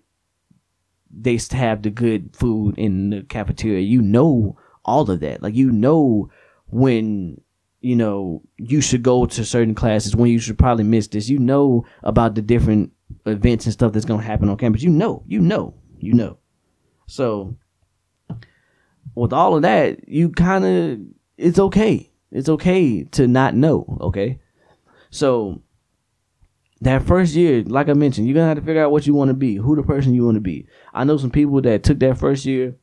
[1.11, 3.81] they have the good food in the cafeteria.
[3.81, 5.43] You know all of that.
[5.43, 6.31] Like you know
[6.69, 7.41] when
[7.81, 11.29] you know you should go to certain classes when you should probably miss this.
[11.29, 12.93] You know about the different
[13.25, 14.83] events and stuff that's gonna happen on campus.
[14.83, 16.39] You know, you know, you know.
[17.07, 17.57] So
[19.15, 21.01] with all of that, you kind of
[21.37, 22.11] it's okay.
[22.31, 23.99] It's okay to not know.
[24.01, 24.41] Okay,
[25.17, 25.63] so
[26.81, 29.29] that first year, like I mentioned, you're gonna have to figure out what you want
[29.29, 30.67] to be, who the person you want to be.
[30.93, 32.77] I know some people that took that first year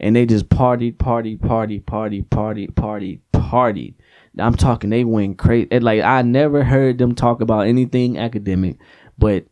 [0.00, 3.94] and they just partied, party, party, party, party, party, partied.
[4.38, 5.68] I'm talking, they went crazy.
[5.78, 8.78] Like I never heard them talk about anything academic,
[9.16, 9.46] but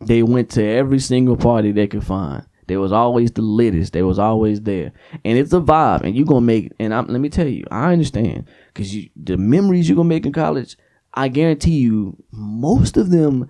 [0.00, 2.44] they went to every single party they could find.
[2.66, 3.92] They was always the littest.
[3.92, 4.92] They was always there,
[5.24, 6.02] and it's a vibe.
[6.02, 6.70] And you gonna make.
[6.78, 10.24] And I'm, let me tell you, I understand because you the memories you gonna make
[10.24, 10.76] in college.
[11.14, 13.48] I guarantee you, most of them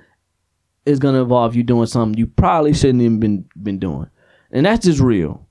[0.86, 4.08] is gonna involve you doing something you probably shouldn't even been been doing,
[4.50, 5.46] and that's just real,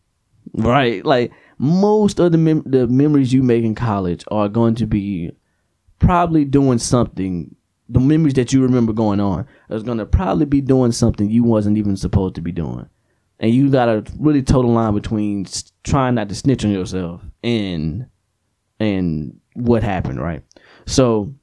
[0.54, 1.06] right?
[1.06, 5.32] Like most of the mem- the memories you make in college are going to be
[6.00, 7.56] probably doing something.
[7.90, 11.78] The memories that you remember going on is gonna probably be doing something you wasn't
[11.78, 12.88] even supposed to be doing,
[13.40, 15.46] and you gotta really toe the line between
[15.84, 18.08] trying not to snitch on yourself and
[18.80, 20.44] and what happened, right?
[20.86, 21.34] So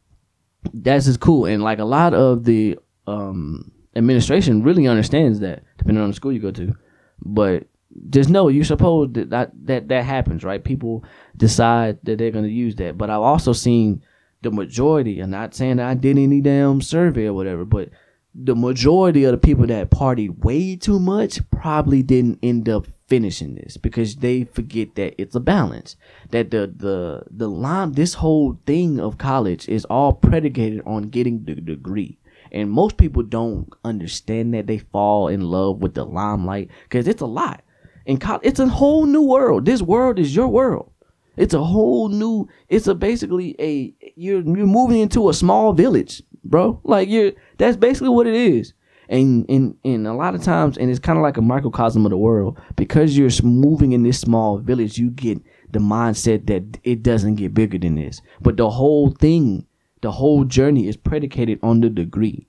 [0.72, 1.46] that's just cool.
[1.46, 6.32] And like a lot of the um, administration really understands that, depending on the school
[6.32, 6.74] you go to.
[7.20, 7.66] But
[8.10, 10.62] just know you're supposed that that that, that happens, right?
[10.62, 11.04] People
[11.36, 12.98] decide that they're to use that.
[12.98, 14.02] But I've also seen
[14.42, 15.20] the majority.
[15.20, 17.90] I'm not saying that I did any damn survey or whatever, but
[18.34, 23.54] the majority of the people that partied way too much probably didn't end up finishing
[23.54, 25.96] this because they forget that it's a balance.
[26.30, 31.44] That the the the line this whole thing of college is all predicated on getting
[31.44, 32.18] the degree.
[32.52, 37.22] And most people don't understand that they fall in love with the limelight because it's
[37.22, 37.62] a lot.
[38.06, 39.64] In college, it's a whole new world.
[39.64, 40.92] This world is your world.
[41.36, 42.48] It's a whole new.
[42.68, 46.80] It's a basically a you're you're moving into a small village, bro.
[46.82, 48.72] Like you're that's basically what it is.
[49.08, 52.10] And and and a lot of times, and it's kind of like a microcosm of
[52.10, 54.98] the world because you're moving in this small village.
[54.98, 55.40] You get
[55.70, 58.20] the mindset that it doesn't get bigger than this.
[58.40, 59.66] But the whole thing,
[60.00, 62.48] the whole journey is predicated on the degree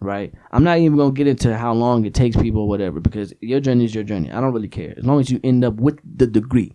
[0.00, 0.32] right?
[0.52, 3.60] I'm not even gonna get into how long it takes people or whatever because your
[3.60, 4.30] journey is your journey.
[4.30, 6.72] I don't really care as long as you end up with the degree.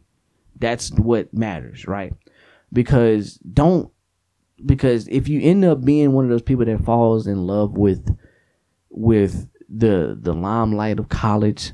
[0.60, 2.14] That's what matters, right?
[2.74, 3.92] Because don't
[4.66, 8.16] because if you end up being one of those people that falls in love with
[8.92, 11.72] with the the limelight of college,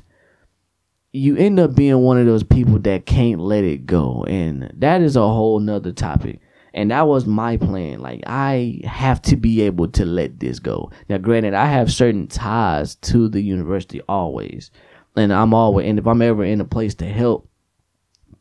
[1.12, 5.02] you end up being one of those people that can't let it go, and that
[5.02, 6.40] is a whole nother topic.
[6.74, 8.00] And that was my plan.
[8.00, 10.92] Like I have to be able to let this go.
[11.08, 14.70] Now, granted, I have certain ties to the university always,
[15.16, 15.88] and I'm always.
[15.88, 17.48] And if I'm ever in a place to help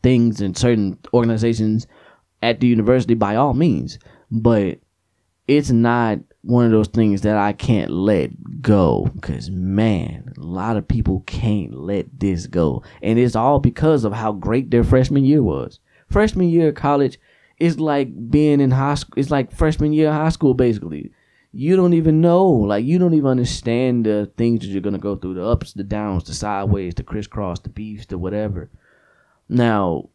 [0.04, 1.88] things in certain organizations
[2.42, 3.98] at the university, by all means.
[4.30, 4.80] But
[5.48, 9.12] it's not one of those things that I can't let go.
[9.22, 14.14] Cause man, a lot of people can't let this go, and it's all because of
[14.14, 15.80] how great their freshman year was.
[16.10, 17.20] Freshman year of college
[17.60, 19.14] is like being in high school.
[19.18, 21.12] It's like freshman year of high school, basically.
[21.52, 25.18] You don't even know, like you don't even understand the things that you're gonna go
[25.18, 28.70] through, the ups, the downs, the sideways, the crisscross, the beefs, the whatever.
[29.50, 30.10] Now,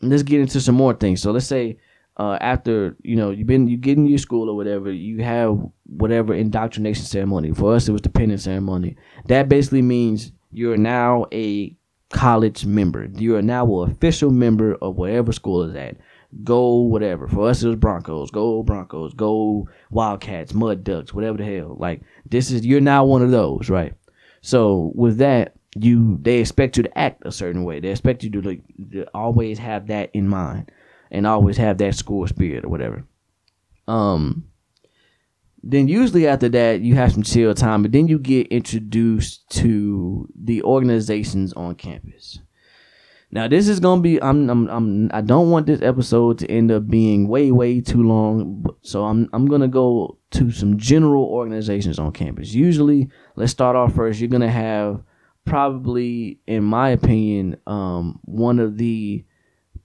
[0.00, 1.20] let's get into some more things.
[1.20, 1.78] So let's say
[2.20, 5.58] uh, after you know you've been you get in your school or whatever, you have
[5.86, 7.50] whatever indoctrination ceremony.
[7.52, 8.96] For us, it was the pinning ceremony.
[9.28, 11.74] That basically means you're now a
[12.10, 13.08] college member.
[13.16, 15.96] You are now an official member of whatever school is at.
[16.44, 17.26] Go whatever.
[17.26, 18.30] For us, it was Broncos.
[18.30, 19.14] Go Broncos.
[19.14, 20.52] Go Wildcats.
[20.52, 21.14] Mud Ducks.
[21.14, 21.74] Whatever the hell.
[21.78, 23.94] Like this is you're now one of those, right?
[24.42, 27.80] So with that, you they expect you to act a certain way.
[27.80, 28.60] They expect you to, like,
[28.92, 30.70] to always have that in mind
[31.10, 33.04] and always have that school spirit or whatever.
[33.88, 34.46] Um
[35.62, 40.28] then usually after that you have some chill time, but then you get introduced to
[40.34, 42.38] the organizations on campus.
[43.32, 44.20] Now this is gonna be.
[44.20, 44.50] I'm.
[44.50, 44.68] I'm.
[44.68, 45.10] I'm.
[45.12, 48.66] I don't want this episode to end up being way, way too long.
[48.82, 49.28] So I'm.
[49.32, 52.52] I'm gonna go to some general organizations on campus.
[52.52, 54.18] Usually, let's start off first.
[54.18, 55.02] You're gonna have
[55.44, 59.24] probably, in my opinion, um, one of the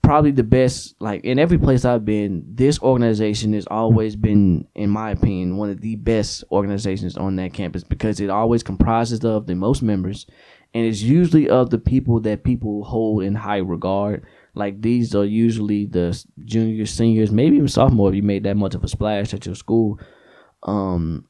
[0.06, 4.88] probably the best like in every place I've been, this organization has always been, in
[4.88, 9.46] my opinion, one of the best organizations on that campus because it always comprises of
[9.46, 10.26] the most members
[10.72, 14.24] and it's usually of the people that people hold in high regard.
[14.54, 18.76] Like these are usually the juniors, seniors, maybe even sophomore if you made that much
[18.76, 19.98] of a splash at your school.
[20.62, 21.26] Um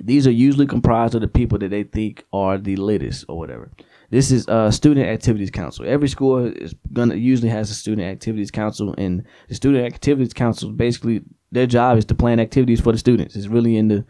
[0.00, 3.72] these are usually comprised of the people that they think are the latest or whatever.
[4.10, 5.84] This is uh student activities council.
[5.86, 10.70] Every school is gonna usually has a student activities council, and the student activities council
[10.70, 13.36] basically their job is to plan activities for the students.
[13.36, 14.04] It's really in the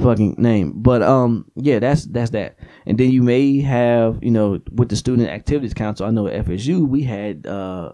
[0.00, 0.72] fucking name.
[0.76, 2.58] But um yeah, that's that's that.
[2.86, 6.44] And then you may have, you know, with the student activities council, I know at
[6.46, 7.92] FSU we had uh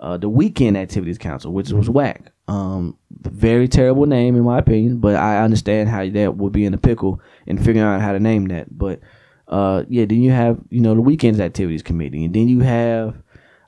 [0.00, 2.32] uh the weekend activities council, which was whack.
[2.48, 6.74] Um very terrible name in my opinion, but I understand how that would be in
[6.74, 8.76] a pickle and figuring out how to name that.
[8.76, 9.00] But
[9.48, 13.16] uh yeah, then you have, you know, the weekends activities committee, and then you have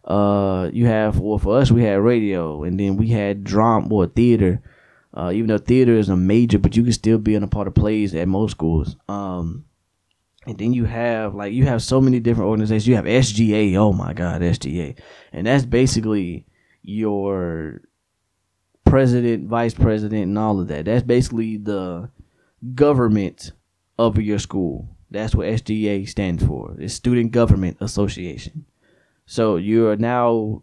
[0.04, 4.06] uh you have well for us we had radio and then we had drama or
[4.06, 4.62] theater
[5.14, 7.66] uh, even though theater is a major, but you can still be in a part
[7.66, 8.96] of plays at most schools.
[9.08, 9.64] Um,
[10.46, 12.86] and then you have like you have so many different organizations.
[12.86, 13.74] You have SGA.
[13.76, 14.98] Oh my God, SGA,
[15.32, 16.46] and that's basically
[16.82, 17.82] your
[18.84, 20.84] president, vice president, and all of that.
[20.84, 22.10] That's basically the
[22.74, 23.52] government
[23.98, 24.96] of your school.
[25.10, 26.76] That's what SGA stands for.
[26.78, 28.66] It's Student Government Association.
[29.26, 30.62] So you're now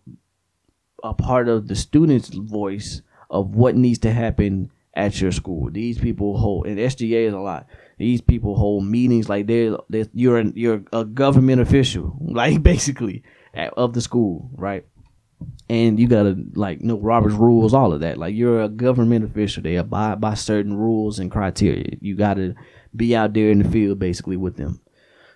[1.04, 5.70] a part of the student's voice of what needs to happen at your school.
[5.72, 7.68] These people hold, and SGA is a lot.
[7.98, 13.24] These people hold meetings like they're, they're you're an, you're a government official, like basically
[13.54, 14.86] at, of the school, right?
[15.70, 18.18] And you gotta like know Robert's rules, all of that.
[18.18, 19.64] Like you're a government official.
[19.64, 21.98] They abide by certain rules and criteria.
[22.00, 22.56] You gotta
[22.96, 24.82] be out there in the field basically with them.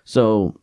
[0.04, 0.60] So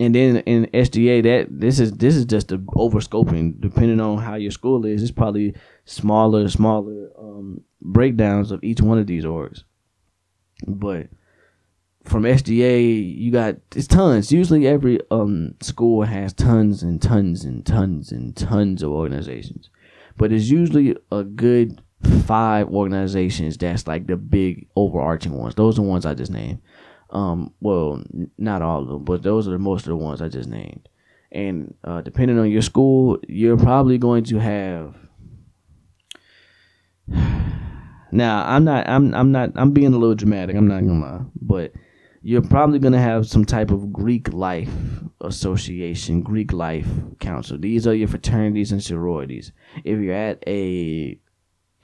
[0.00, 3.52] and then in SGA, that this is this is just the overscoping.
[3.60, 5.54] Depending on how your school is, it's probably
[5.84, 9.62] smaller, smaller um, breakdowns of each one of these orgs.
[10.66, 11.08] But
[12.02, 14.32] from SGA, you got it's tons.
[14.32, 19.70] Usually, every um school has tons and tons and tons and tons of organizations,
[20.16, 25.54] but it's usually a good five organizations that's like the big overarching ones.
[25.54, 26.60] Those are the ones I just named.
[27.10, 28.02] Um, well,
[28.38, 30.88] not all of them, but those are the most of the ones I just named.
[31.30, 34.96] And uh, depending on your school, you're probably going to have.
[38.12, 38.88] Now, I'm not.
[38.88, 39.12] I'm.
[39.12, 39.50] I'm not.
[39.56, 40.54] I'm being a little dramatic.
[40.54, 41.72] I'm not gonna lie, but
[42.22, 44.70] you're probably gonna have some type of Greek life
[45.20, 46.86] association, Greek life
[47.18, 47.58] council.
[47.58, 49.50] These are your fraternities and sororities.
[49.82, 51.18] If you're at a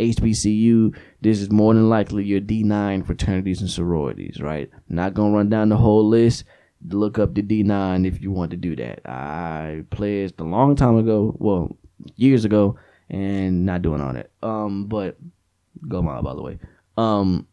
[0.01, 4.71] HBCU, this is more than likely your D9 fraternities and sororities, right?
[4.89, 6.45] Not gonna run down the whole list.
[6.89, 9.07] Look up the D9 if you want to do that.
[9.07, 11.77] I pledged a long time ago, well,
[12.17, 12.79] years ago,
[13.11, 14.31] and not doing all that.
[14.43, 15.19] Um, but
[15.87, 16.59] go mile by the way.
[16.97, 17.47] Um,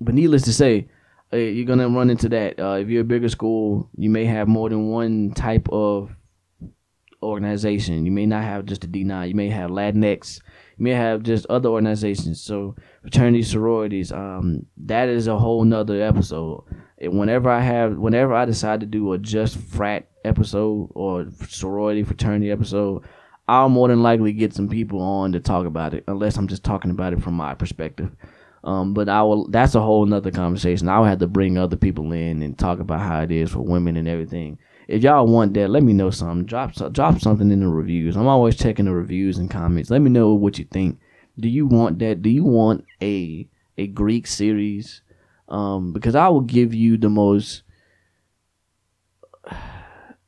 [0.00, 0.88] but needless to say,
[1.32, 2.58] uh, you're gonna run into that.
[2.58, 6.14] Uh, if you're a bigger school, you may have more than one type of
[7.22, 8.04] organization.
[8.04, 9.28] You may not have just a D9.
[9.28, 10.40] You may have Latinx.
[10.82, 12.40] May have just other organizations.
[12.40, 14.10] So fraternities, sororities.
[14.10, 16.64] Um, that is a whole nother episode.
[16.98, 22.02] And whenever I have, whenever I decide to do a just frat episode or sorority
[22.02, 23.04] fraternity episode,
[23.46, 26.64] I'll more than likely get some people on to talk about it, unless I'm just
[26.64, 28.10] talking about it from my perspective.
[28.64, 29.46] Um, but I will.
[29.48, 30.88] That's a whole nother conversation.
[30.88, 33.96] I'll have to bring other people in and talk about how it is for women
[33.96, 34.58] and everything.
[34.92, 36.44] If y'all want that, let me know something.
[36.44, 38.14] Drop drop something in the reviews.
[38.14, 39.88] I'm always checking the reviews and comments.
[39.88, 40.98] Let me know what you think.
[41.40, 42.20] Do you want that?
[42.20, 45.00] Do you want a a Greek series?
[45.48, 47.62] Um, because I will give you the most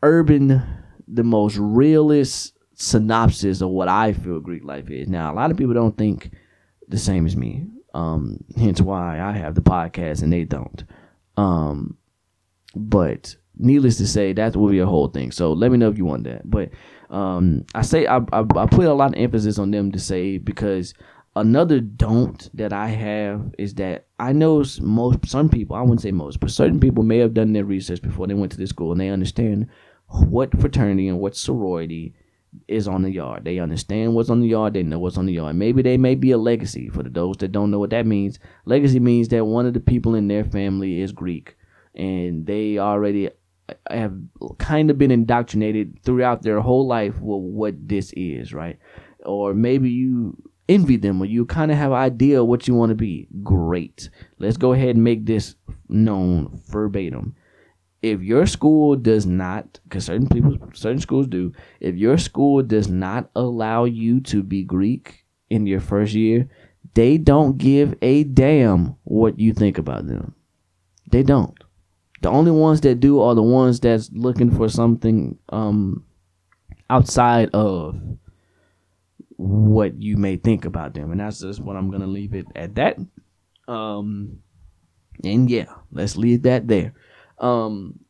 [0.03, 0.63] urban,
[1.07, 5.09] the most realist synopsis of what I feel Greek life is.
[5.09, 6.31] Now, a lot of people don't think
[6.89, 7.67] the same as me.
[7.93, 10.85] Um, hence why I have the podcast and they don't.
[11.37, 11.99] Um,
[12.75, 15.31] but needless to say, that will be a whole thing.
[15.33, 16.49] So let me know if you want that.
[16.49, 16.71] But
[17.11, 20.39] um, I say I, I I put a lot of emphasis on them to say
[20.39, 20.95] because
[21.37, 26.13] another don't that I have is that I know most some people I wouldn't say
[26.13, 28.93] most, but certain people may have done their research before they went to this school
[28.93, 29.69] and they understand
[30.07, 32.15] what fraternity and what sorority
[32.69, 33.45] is on the yard.
[33.45, 34.75] They understand what's on the yard.
[34.75, 35.57] They know what's on the yard.
[35.57, 36.89] Maybe they may be a legacy.
[36.89, 40.15] For those that don't know what that means, legacy means that one of the people
[40.15, 41.57] in their family is Greek,
[41.95, 43.31] and they already
[43.91, 44.15] have
[44.59, 48.79] kind of been indoctrinated throughout their whole life with what this is, right?
[49.25, 50.37] Or maybe you
[50.69, 53.29] envy them or you kind of have an idea of what you want to be.
[53.43, 54.11] Great.
[54.39, 55.57] Let's go ahead and make this
[55.89, 57.37] known verbatim.
[58.03, 62.89] If your school does not, because certain people, certain schools do, if your school does
[62.89, 66.51] not allow you to be Greek in your first year,
[66.93, 70.35] they don't give a damn what you think about them.
[71.11, 71.64] They don't.
[72.25, 76.07] The only ones that do are the ones that's looking for something um
[76.89, 78.01] outside of
[79.37, 81.11] what you may think about them.
[81.11, 82.97] And that's just what I'm gonna leave it at that.
[83.69, 84.39] Um
[85.23, 86.95] and yeah, let's leave that there.
[87.37, 88.01] Um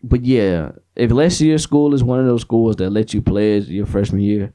[0.00, 3.66] but yeah, if let's your school is one of those schools that let you pledge
[3.66, 4.52] your freshman year,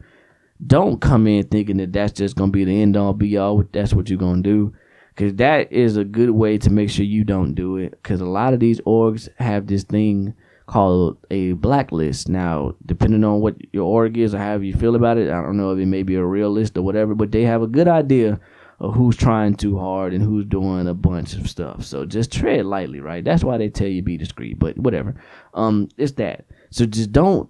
[0.66, 3.62] don't come in thinking that that's just gonna be the end all be all.
[3.74, 4.74] That's what you're gonna do,
[5.16, 7.92] because that is a good way to make sure you don't do it.
[7.92, 10.34] Because a lot of these orgs have this thing
[10.68, 12.28] called a blacklist.
[12.28, 15.58] Now, depending on what your org is or how you feel about it, I don't
[15.58, 17.88] know if it may be a real list or whatever, but they have a good
[17.88, 18.40] idea
[18.82, 21.86] of who's trying too hard and who's doing a bunch of stuff.
[21.86, 23.24] So just tread lightly, right?
[23.24, 25.16] That's why they tell you be discreet, but whatever.
[25.54, 26.46] Um, it's that.
[26.72, 27.50] So just don't.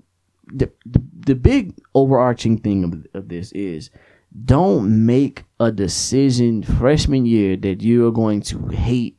[0.53, 3.89] The, the, the big overarching thing of, of this is
[4.43, 9.17] don't make a decision freshman year that you're going to hate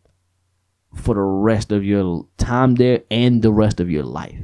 [0.94, 4.38] for the rest of your time there and the rest of your life.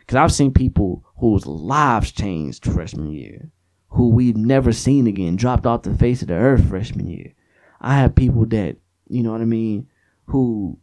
[0.00, 3.50] Because I've seen people whose lives changed freshman year,
[3.88, 7.32] who we've never seen again, dropped off the face of the earth freshman year.
[7.80, 8.76] I have people that,
[9.08, 9.88] you know what I mean,
[10.26, 10.78] who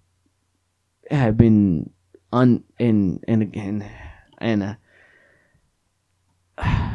[1.09, 1.91] have been
[2.31, 3.85] un and and again
[4.37, 4.77] and
[6.57, 6.90] uh,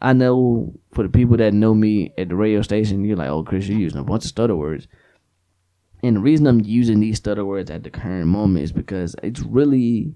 [0.00, 3.42] I know for the people that know me at the radio station, you're like, oh,
[3.42, 4.88] Chris, you're using a bunch of stutter words.
[6.02, 9.40] And the reason I'm using these stutter words at the current moment is because it's
[9.40, 10.14] really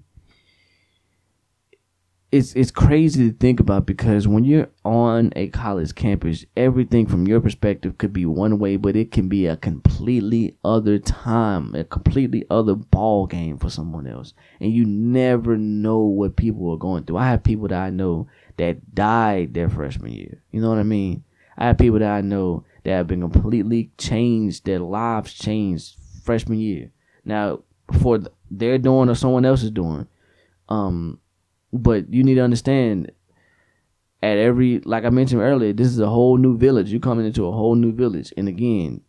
[2.35, 7.27] it's it's crazy to think about because when you're on a college campus, everything from
[7.27, 11.85] your perspective could be one way, but it can be a completely other time, a
[11.85, 14.33] completely other ball game for someone else.
[14.59, 17.17] And you never know what people are going through.
[17.17, 18.27] I have people that I know
[18.57, 20.41] that died their freshman year.
[20.51, 21.23] You know what I mean?
[21.57, 26.59] I have people that I know that have been completely changed, their lives changed freshman
[26.59, 26.91] year.
[27.23, 30.07] Now, before they're doing or someone else is doing,
[30.69, 31.19] um,
[31.71, 33.11] but you need to understand
[34.21, 36.89] at every like I mentioned earlier, this is a whole new village.
[36.89, 38.33] You're coming into a whole new village.
[38.35, 39.01] And again,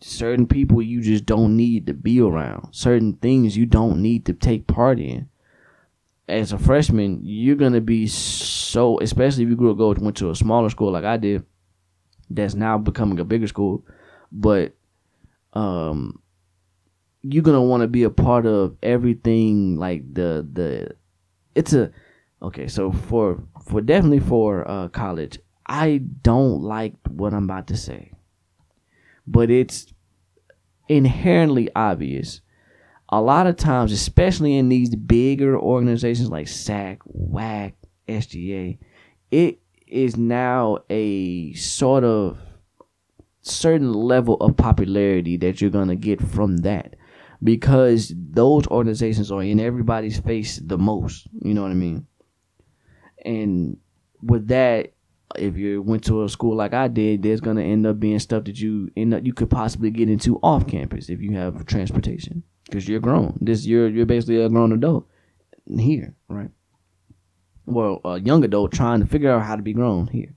[0.00, 2.68] certain people you just don't need to be around.
[2.72, 5.28] Certain things you don't need to take part in.
[6.32, 10.30] As a freshman, you're gonna be so especially if you grew up go went to
[10.30, 11.44] a smaller school like I did,
[12.30, 13.84] that's now becoming a bigger school.
[14.30, 14.74] But
[15.52, 16.22] um
[17.22, 20.94] you're gonna want to be a part of everything like the the
[21.54, 21.90] it's a
[22.40, 27.76] okay so for for definitely for uh college i don't like what i'm about to
[27.76, 28.10] say
[29.26, 29.92] but it's
[30.88, 32.40] inherently obvious
[33.12, 37.74] a lot of times especially in these bigger organizations like sac wac
[38.08, 38.78] sga
[39.30, 42.38] it is now a sort of
[43.42, 46.94] certain level of popularity that you're gonna get from that
[47.42, 51.26] because those organizations are in everybody's face the most.
[51.40, 52.06] You know what I mean?
[53.24, 53.78] And
[54.22, 54.92] with that,
[55.36, 58.44] if you went to a school like I did, there's gonna end up being stuff
[58.44, 62.44] that you end up you could possibly get into off campus if you have transportation
[62.72, 63.36] because you're grown.
[63.40, 65.06] This you're you're basically a grown adult
[65.78, 66.50] here, right?
[67.66, 70.34] Well, a young adult trying to figure out how to be grown here.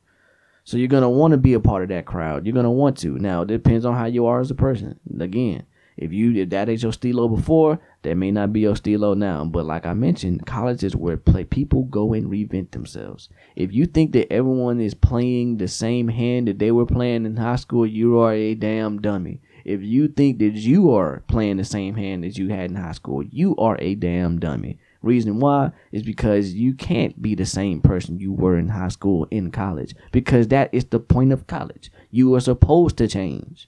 [0.65, 2.45] So you're gonna want to be a part of that crowd.
[2.45, 3.17] You're gonna want to.
[3.17, 4.99] Now it depends on how you are as a person.
[5.19, 5.65] Again,
[5.95, 9.45] if you if that is your stilo before, that may not be your stilo now.
[9.45, 13.29] But like I mentioned, college is where play people go and reinvent themselves.
[13.55, 17.37] If you think that everyone is playing the same hand that they were playing in
[17.37, 19.39] high school, you are a damn dummy.
[19.65, 22.91] If you think that you are playing the same hand that you had in high
[22.91, 24.77] school, you are a damn dummy.
[25.01, 29.27] Reason why is because you can't be the same person you were in high school
[29.31, 31.91] in college because that is the point of college.
[32.11, 33.67] You are supposed to change.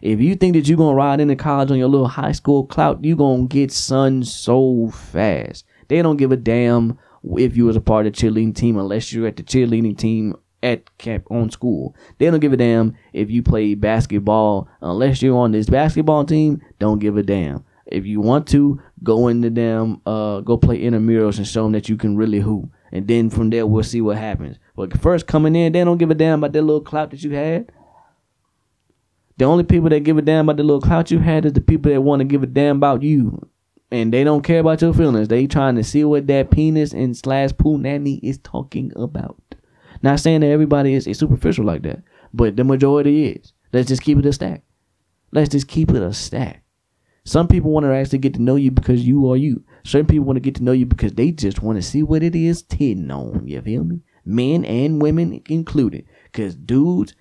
[0.00, 3.04] If you think that you're gonna ride into college on your little high school clout,
[3.04, 5.66] you gonna get sun so fast.
[5.88, 6.98] They don't give a damn
[7.36, 10.36] if you was a part of the cheerleading team unless you're at the cheerleading team
[10.66, 11.94] at camp on school.
[12.18, 16.60] They don't give a damn if you play basketball unless you're on this basketball team.
[16.78, 17.64] Don't give a damn.
[17.86, 21.88] If you want to go into them, uh go play intramurals and show them that
[21.88, 24.56] you can really hoop, and then from there we'll see what happens.
[24.74, 27.30] But first coming in, they don't give a damn about that little clout that you
[27.30, 27.70] had.
[29.38, 31.60] The only people that give a damn about the little clout you had is the
[31.60, 33.48] people that want to give a damn about you.
[33.90, 35.28] and they don't care about your feelings.
[35.28, 39.36] They trying to see what that penis and slash poo nanny is talking about.
[40.02, 43.52] Not saying that everybody is, is superficial like that, but the majority is.
[43.72, 44.62] Let's just keep it a stack.
[45.32, 46.62] Let's just keep it a stack.
[47.24, 49.64] Some people want to actually get to know you because you are you.
[49.84, 52.22] Certain people want to get to know you because they just want to see what
[52.22, 53.46] it is titting on.
[53.48, 54.00] You feel me?
[54.24, 56.06] Men and women included.
[56.24, 57.14] Because dudes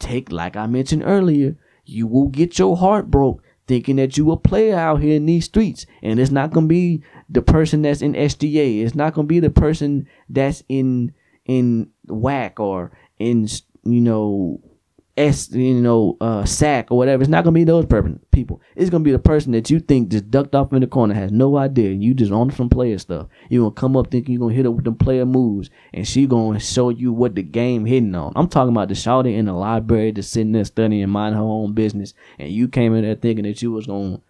[0.00, 4.36] take, like I mentioned earlier, you will get your heart broke thinking that you a
[4.36, 5.86] player out here in these streets.
[6.02, 8.82] And it's not going to be the person that's in SGA.
[8.82, 11.14] It's not going to be the person that's in
[11.46, 13.48] in whack or in
[13.84, 14.60] you know
[15.16, 17.22] S you know uh sack or whatever.
[17.22, 17.84] It's not gonna be those
[18.30, 18.62] people.
[18.74, 21.30] It's gonna be the person that you think just ducked off in the corner has
[21.30, 21.90] no idea.
[21.90, 23.26] And you just on some player stuff.
[23.50, 26.26] You gonna come up thinking you gonna hit her with them player moves, and she
[26.26, 28.32] gonna show you what the game hitting on.
[28.36, 31.74] I'm talking about the shawty in the library just sitting there studying, mind her own
[31.74, 34.20] business, and you came in there thinking that you was gonna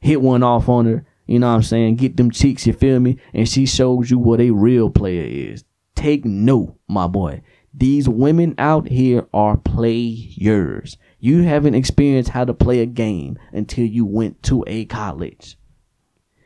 [0.00, 1.06] hit one off on her.
[1.26, 1.96] You know what I'm saying?
[1.96, 3.18] Get them cheeks, you feel me?
[3.32, 5.64] And she shows you what a real player is.
[5.96, 7.42] Take note, my boy.
[7.74, 10.96] These women out here are players.
[11.18, 15.58] You haven't experienced how to play a game until you went to a college.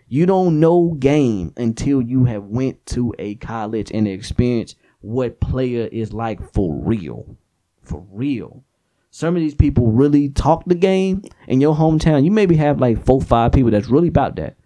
[0.08, 5.88] You don't know game until you have went to a college and experienced what player
[5.92, 7.36] is like for real.
[7.82, 8.64] For real.
[9.10, 12.24] Some of these people really talk the game in your hometown.
[12.24, 14.56] You maybe have like four, five people that's really about that.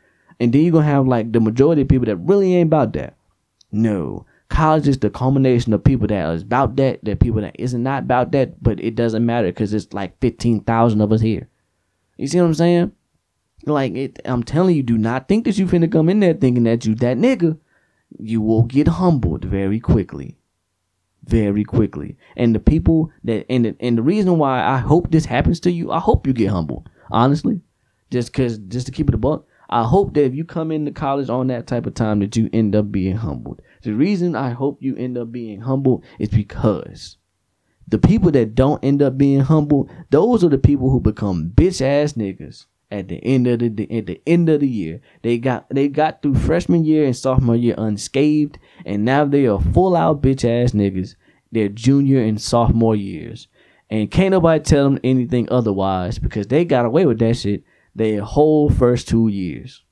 [0.40, 3.16] And then you're gonna have like the majority of people that really ain't about that.
[3.72, 7.82] No college is the culmination of people that is about that, that people that isn't
[7.82, 11.48] not about that, but it doesn't matter because it's like fifteen thousand of us here.
[12.16, 12.92] You see what I'm saying?
[13.66, 16.64] Like it, I'm telling you, do not think that you finna come in there thinking
[16.64, 17.58] that you that nigga.
[18.20, 20.36] You will get humbled very quickly,
[21.24, 22.16] very quickly.
[22.36, 25.72] And the people that and the, and the reason why I hope this happens to
[25.72, 26.88] you, I hope you get humbled.
[27.10, 27.60] Honestly,
[28.10, 30.92] just cause just to keep it a buck, I hope that if you come into
[30.92, 33.60] college on that type of time that you end up being humbled.
[33.84, 37.18] The reason I hope you end up being humble is because
[37.86, 41.82] the people that don't end up being humble, those are the people who become bitch
[41.82, 45.02] ass niggas at the end of the at the end of the year.
[45.20, 49.60] They got they got through freshman year and sophomore year unscathed, and now they are
[49.60, 51.16] full out bitch ass niggas
[51.52, 53.48] their junior and sophomore years.
[53.90, 57.64] And can't nobody tell them anything otherwise because they got away with that shit
[57.94, 59.84] their whole first two years.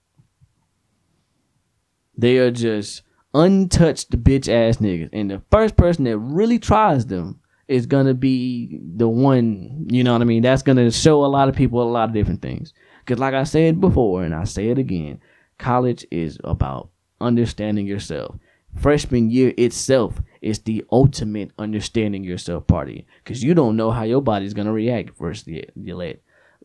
[2.17, 3.03] They are just
[3.35, 5.11] untouched bitch ass niggas.
[5.13, 10.13] And the first person that really tries them is gonna be the one, you know
[10.13, 10.43] what I mean?
[10.43, 12.73] That's gonna show a lot of people a lot of different things.
[13.07, 15.21] Cause like I said before, and I say it again,
[15.59, 18.37] college is about understanding yourself.
[18.77, 23.07] Freshman year itself is the ultimate understanding yourself party.
[23.25, 26.17] Cause you don't know how your body's gonna react first year, you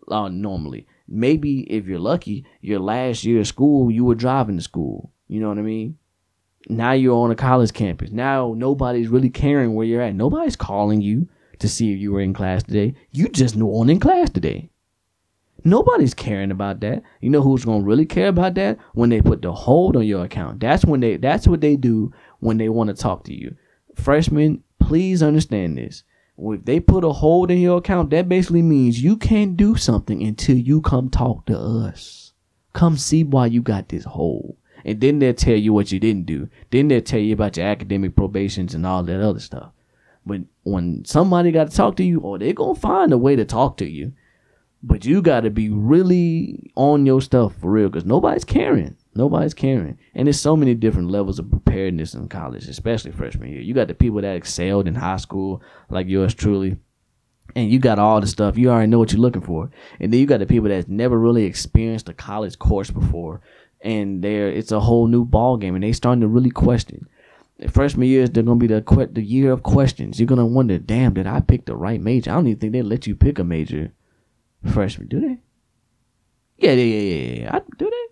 [0.10, 0.88] uh, normally.
[1.08, 5.12] Maybe if you're lucky, your last year of school, you were driving to school.
[5.28, 5.98] You know what I mean?
[6.70, 8.12] Now you're on a college campus.
[8.12, 10.16] Now nobody's really caring where you're at.
[10.16, 12.94] Nobody's calling you to see if you were in class today.
[13.12, 14.70] You just weren't in class today.
[15.64, 17.04] Nobody's caring about that.
[17.22, 18.78] You know who's gonna really care about that?
[18.94, 20.60] When they put the hold on your account.
[20.60, 23.56] That's when they that's what they do when they want to talk to you.
[23.96, 26.04] Freshmen, please understand this.
[26.38, 30.22] If they put a hold in your account, that basically means you can't do something
[30.22, 32.34] until you come talk to us.
[32.74, 34.58] Come see why you got this hold
[34.88, 36.48] and then they'll tell you what you didn't do.
[36.72, 39.72] Then they'll tell you about your academic probations and all that other stuff.
[40.26, 43.36] But when somebody got to talk to you, or oh, they're gonna find a way
[43.36, 44.14] to talk to you,
[44.82, 48.96] but you got to be really on your stuff for real, because nobody's caring.
[49.14, 53.62] Nobody's caring, and there's so many different levels of preparedness in college, especially freshman year.
[53.62, 56.78] You got the people that excelled in high school, like yours truly
[57.56, 60.20] and you got all the stuff you already know what you're looking for and then
[60.20, 63.42] you got the people that's never really experienced a college course before
[63.88, 67.08] and there it's a whole new ball game, and they starting to really question.
[67.60, 70.20] The freshman year is they're gonna be the the year of questions.
[70.20, 72.32] You're gonna wonder, damn, did I pick the right major?
[72.32, 73.94] I don't even think they let you pick a major
[74.66, 75.40] freshman, do they?
[76.58, 77.42] Yeah, yeah, yeah, yeah.
[77.42, 77.56] yeah.
[77.56, 78.06] I, do they?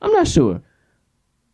[0.00, 0.62] I'm not sure.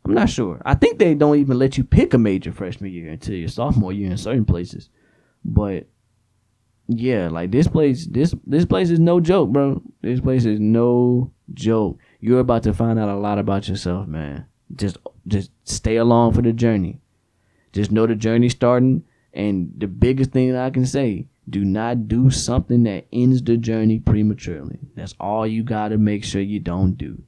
[0.04, 0.62] I'm not sure.
[0.64, 3.92] I think they don't even let you pick a major freshman year until your sophomore
[3.92, 4.88] year in certain places.
[5.44, 5.88] But
[6.89, 9.82] yeah, like this place, this this place is no joke, bro.
[10.03, 11.99] This place is no joke.
[12.20, 14.47] You're about to find out a lot about yourself, man.
[14.74, 17.01] Just just stay along for the journey.
[17.72, 19.05] Just know the journey starting.
[19.34, 23.99] And the biggest thing I can say, do not do something that ends the journey
[23.99, 24.78] prematurely.
[24.95, 27.22] That's all you gotta make sure you don't do.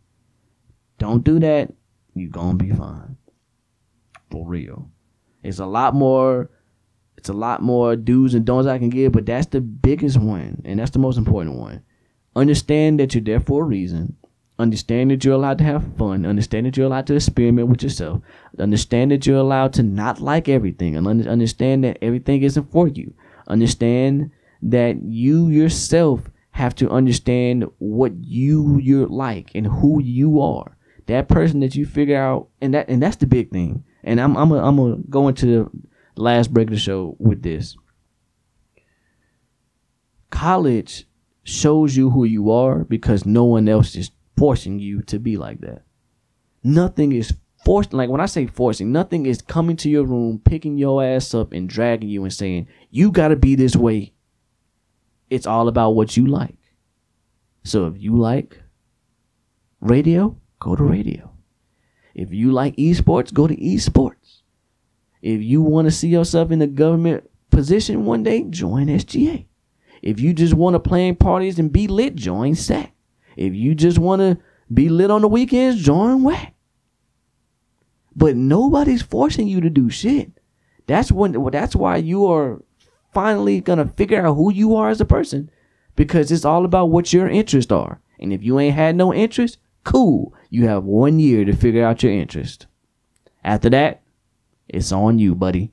[0.99, 1.75] Don't do that,
[2.15, 3.19] you're gonna be fine.
[4.31, 4.91] For real.
[5.43, 6.51] It's a lot more
[7.19, 10.63] it's a lot more do's and don'ts I can give, but that's the biggest one,
[10.65, 11.83] and that's the most important one.
[12.35, 14.17] Understand that you're there for a reason,
[14.61, 16.27] Understand that you're allowed to have fun.
[16.27, 18.21] Understand that you're allowed to experiment with yourself.
[18.59, 20.97] Understand that you're allowed to not like everything.
[20.97, 23.15] And understand that everything isn't for you.
[23.47, 30.77] Understand that you yourself have to understand what you you're like and who you are.
[31.07, 33.85] That person that you figure out, and that and that's the big thing.
[34.03, 35.71] And I'm I'm a, I'm gonna go into the
[36.19, 37.77] last break of the show with this.
[40.31, 41.07] College
[41.43, 45.61] shows you who you are because no one else is forcing you to be like
[45.61, 45.83] that.
[46.63, 47.33] Nothing is
[47.65, 47.93] forced.
[47.93, 51.53] Like when I say forcing, nothing is coming to your room, picking your ass up,
[51.53, 54.13] and dragging you and saying, you got to be this way.
[55.31, 56.59] It's all about what you like.
[57.65, 58.61] So if you like
[59.81, 61.33] radio, go to radio.
[62.15, 64.18] If you like esports, go to esports.
[65.23, 69.47] If you want to see yourself in the government position one day, join SGA.
[70.03, 72.93] If you just want to plan parties and be lit, join SAC.
[73.37, 74.39] If you just want to
[74.73, 76.53] be lit on the weekends, join WAC.
[78.15, 80.33] But nobody's forcing you to do shit.
[80.87, 82.63] That's when that's why you are
[83.13, 85.51] finally gonna figure out who you are as a person.
[85.95, 88.01] Because it's all about what your interests are.
[88.19, 90.35] And if you ain't had no interest, cool.
[90.51, 92.67] You have one year to figure out your interest.
[93.45, 94.03] After that,
[94.69, 95.73] it's on you, buddy.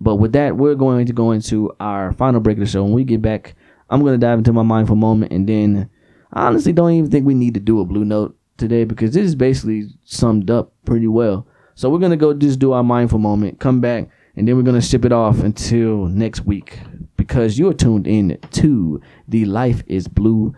[0.00, 2.84] But with that, we're going to go into our final break of the show.
[2.84, 3.54] When we get back,
[3.90, 5.32] I'm going to dive into my mindful moment.
[5.32, 5.90] And then
[6.32, 9.24] I honestly don't even think we need to do a blue note today because this
[9.24, 11.46] is basically summed up pretty well.
[11.74, 14.62] So we're going to go just do our mindful moment, come back, and then we're
[14.62, 16.80] going to ship it off until next week
[17.16, 20.54] because you're tuned in to the Life is Blue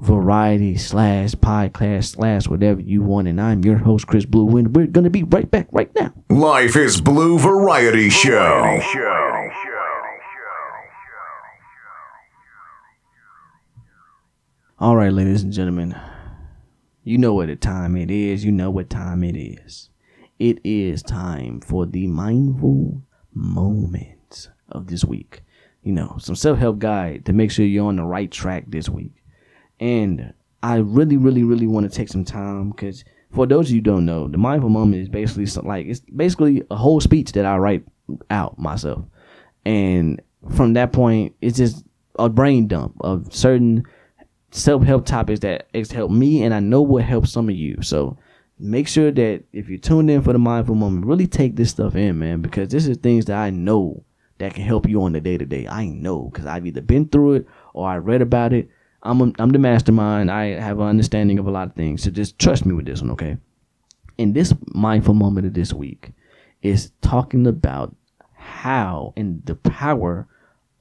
[0.00, 3.28] variety slash podcast slash whatever you want.
[3.28, 6.12] And I'm your host, Chris Blue, and we're going to be right back right now.
[6.30, 8.80] Life is Blue Variety Show.
[14.80, 15.98] All right, ladies and gentlemen,
[17.02, 18.44] you know what time it is.
[18.44, 19.90] You know what time it is.
[20.38, 23.02] It is time for the mindful
[23.34, 25.42] moments of this week.
[25.82, 28.88] You know, some self help guide to make sure you're on the right track this
[28.88, 29.17] week.
[29.80, 33.80] And I really, really, really want to take some time because for those of you
[33.80, 37.44] don't know, the mindful moment is basically some, like it's basically a whole speech that
[37.44, 37.84] I write
[38.30, 39.04] out myself.
[39.64, 40.20] And
[40.54, 41.84] from that point, it's just
[42.18, 43.84] a brain dump of certain
[44.50, 47.78] self help topics that has helped me, and I know what helps some of you.
[47.82, 48.16] So
[48.58, 51.94] make sure that if you're tuned in for the mindful moment, really take this stuff
[51.94, 54.04] in, man, because this is things that I know
[54.38, 55.66] that can help you on the day to day.
[55.68, 58.68] I know because I've either been through it or I read about it.
[59.02, 60.30] I'm a, I'm the mastermind.
[60.30, 62.02] I have an understanding of a lot of things.
[62.02, 63.36] So just trust me with this one, okay?
[64.18, 66.12] And this mindful moment of this week
[66.62, 67.94] is talking about
[68.34, 70.26] how and the power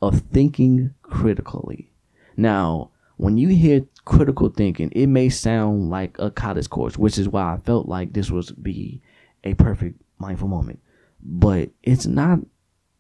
[0.02, 1.92] of thinking critically.
[2.36, 7.30] Now, when you hear critical thinking, it may sound like a college course, which is
[7.30, 9.02] why I felt like this was be
[9.44, 10.80] a perfect mindful moment.
[11.22, 12.40] But it's not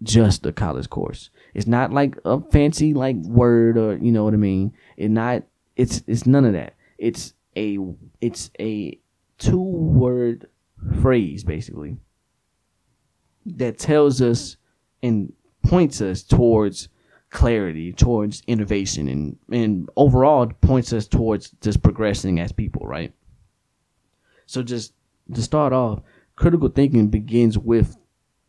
[0.03, 1.29] just a college course.
[1.53, 4.73] It's not like a fancy like word or you know what I mean.
[4.95, 5.43] It's not
[5.75, 6.75] it's it's none of that.
[6.97, 7.77] It's a
[8.21, 8.99] it's a
[9.37, 10.47] two word
[11.01, 11.97] phrase basically
[13.45, 14.57] that tells us
[15.01, 15.33] and
[15.63, 16.89] points us towards
[17.29, 23.13] clarity, towards innovation and and overall points us towards just progressing as people, right?
[24.45, 24.93] So just
[25.33, 26.01] to start off,
[26.35, 27.97] critical thinking begins with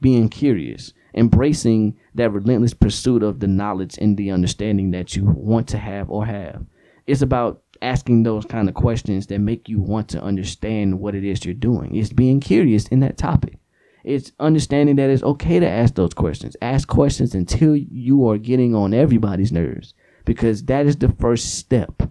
[0.00, 5.68] being curious, embracing that relentless pursuit of the knowledge and the understanding that you want
[5.68, 6.64] to have or have.
[7.06, 11.24] It's about asking those kind of questions that make you want to understand what it
[11.24, 11.94] is you're doing.
[11.94, 13.58] It's being curious in that topic.
[14.04, 16.56] It's understanding that it's okay to ask those questions.
[16.62, 19.94] Ask questions until you are getting on everybody's nerves
[20.24, 22.02] because that is the first step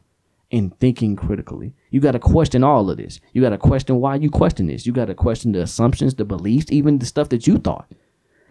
[0.50, 1.74] in thinking critically.
[1.92, 3.20] You got to question all of this.
[3.34, 4.86] You got to question why you question this.
[4.86, 7.92] You got to question the assumptions, the beliefs, even the stuff that you thought.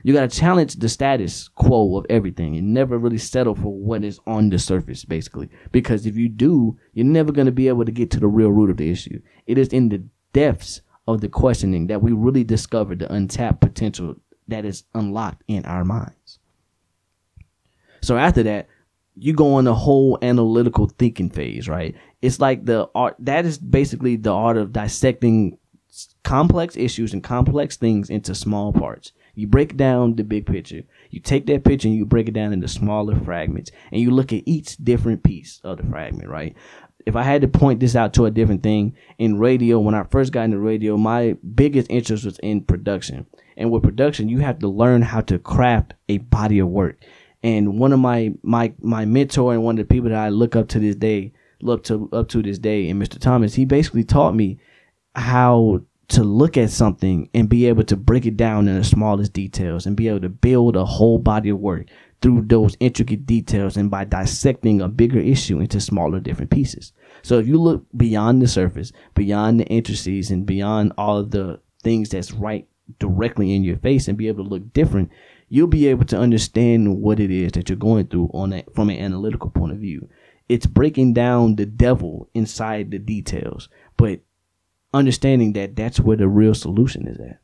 [0.02, 4.04] You got to challenge the status quo of everything and never really settle for what
[4.04, 5.48] is on the surface, basically.
[5.72, 8.70] Because if you do, you're never to be able to get to the real root
[8.70, 9.20] of the issue.
[9.46, 14.16] It is in the depths of the questioning that we really discover the untapped potential
[14.48, 16.38] that is unlocked in our minds.
[18.00, 18.68] So after that,
[19.16, 21.94] you go on the whole analytical thinking phase, right?
[22.22, 25.58] It's like the art that is basically the art of dissecting
[26.22, 29.12] complex issues and complex things into small parts.
[29.36, 30.82] You break down the big picture.
[31.10, 34.32] You take that picture and you break it down into smaller fragments and you look
[34.32, 36.56] at each different piece of the fragment, right?
[37.04, 40.04] If I had to point this out to a different thing in radio, when I
[40.04, 43.26] first got into radio, my biggest interest was in production.
[43.58, 46.98] And with production, you have to learn how to craft a body of work.
[47.42, 50.56] And one of my my my mentor and one of the people that I look
[50.56, 51.32] up to this day,
[51.68, 52.88] up to up to this day.
[52.88, 53.20] And Mr.
[53.20, 54.58] Thomas, he basically taught me
[55.14, 59.32] how to look at something and be able to break it down in the smallest
[59.32, 61.86] details and be able to build a whole body of work
[62.20, 66.92] through those intricate details and by dissecting a bigger issue into smaller different pieces.
[67.22, 71.60] So if you look beyond the surface, beyond the intricacies and beyond all of the
[71.82, 72.66] things that's right
[72.98, 75.10] directly in your face and be able to look different,
[75.48, 78.90] you'll be able to understand what it is that you're going through on that from
[78.90, 80.08] an analytical point of view.
[80.48, 84.20] It's breaking down the devil inside the details, but
[84.92, 87.40] understanding that that's where the real solution is at.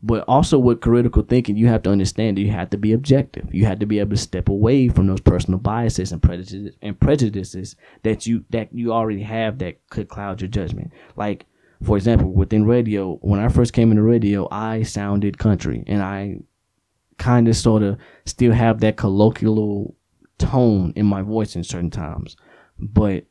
[0.00, 3.52] But also with critical thinking, you have to understand that you have to be objective.
[3.52, 6.98] You have to be able to step away from those personal biases and prejudices and
[7.00, 7.74] prejudices
[8.04, 10.92] that you that you already have that could cloud your judgment.
[11.16, 11.46] Like,
[11.82, 16.38] for example, within radio, when I first came into radio, I sounded country and I
[17.18, 19.96] kind of sort of still have that colloquial
[20.38, 22.36] tone in my voice in certain times.
[22.78, 23.24] But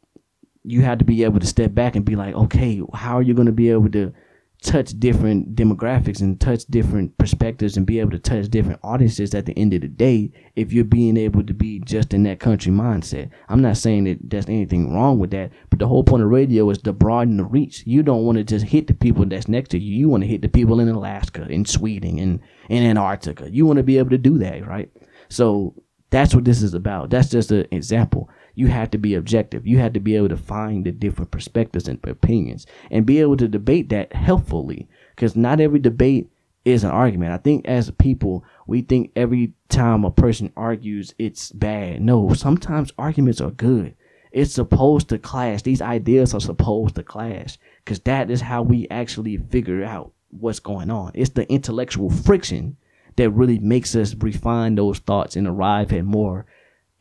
[0.67, 3.33] you have to be able to step back and be like, okay, how are you
[3.33, 4.13] going to be able to
[4.61, 9.45] touch different demographics and touch different perspectives and be able to touch different audiences at
[9.45, 12.71] the end of the day if you're being able to be just in that country
[12.71, 13.29] mindset.
[13.49, 16.69] I'm not saying that there's anything wrong with that, but the whole point of radio
[16.69, 17.83] is to broaden the reach.
[17.85, 19.95] You don't want to just hit the people that's next to you.
[19.95, 22.39] You want to hit the people in Alaska, in Sweden, and
[22.69, 23.49] in Antarctica.
[23.51, 24.89] You want to be able to do that, right?
[25.29, 25.75] So
[26.09, 27.09] that's what this is about.
[27.11, 29.67] That's just an example you have to be objective.
[29.67, 33.37] You have to be able to find the different perspectives and opinions and be able
[33.37, 36.31] to debate that helpfully because not every debate
[36.65, 37.33] is an argument.
[37.33, 42.01] I think as people, we think every time a person argues, it's bad.
[42.01, 43.95] No, sometimes arguments are good.
[44.31, 45.61] It's supposed to clash.
[45.61, 50.59] These ideas are supposed to clash because that is how we actually figure out what's
[50.59, 51.11] going on.
[51.13, 52.77] It's the intellectual friction
[53.17, 56.47] that really makes us refine those thoughts and arrive at more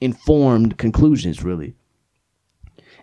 [0.00, 1.74] informed conclusions really.